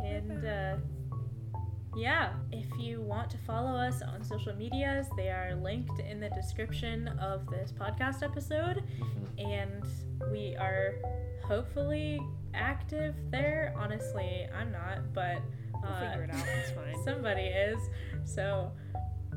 [0.05, 0.77] And uh,
[1.97, 6.31] yeah, if you want to follow us on social medias, they are linked in the
[6.31, 8.83] description of this podcast episode.
[9.39, 9.85] And
[10.31, 10.95] we are
[11.45, 12.21] hopefully
[12.55, 13.75] active there.
[13.77, 15.43] Honestly, I'm not, but
[15.83, 16.45] We'll uh, figure it out.
[16.61, 17.05] It's fine.
[17.05, 17.79] somebody is.
[18.25, 18.71] So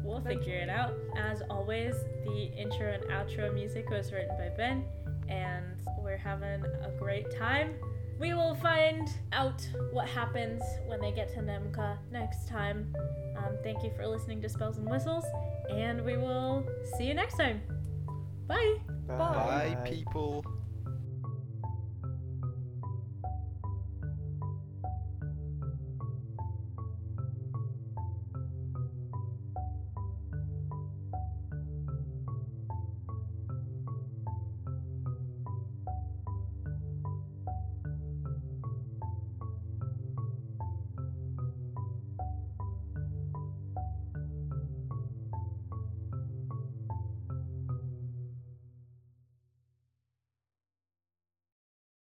[0.04, 0.94] we'll figure it out.
[1.18, 4.86] As always, the intro and outro music was written by Ben,
[5.28, 7.76] and we're having a great time.
[8.20, 12.96] We will find out what happens when they get to Nemkah next time.
[13.38, 15.26] Um, thank you for listening to Spells and Whistles,
[15.70, 16.66] and we will
[16.98, 17.62] see you next time.
[18.48, 18.78] Bye.
[19.08, 20.46] Bye, people.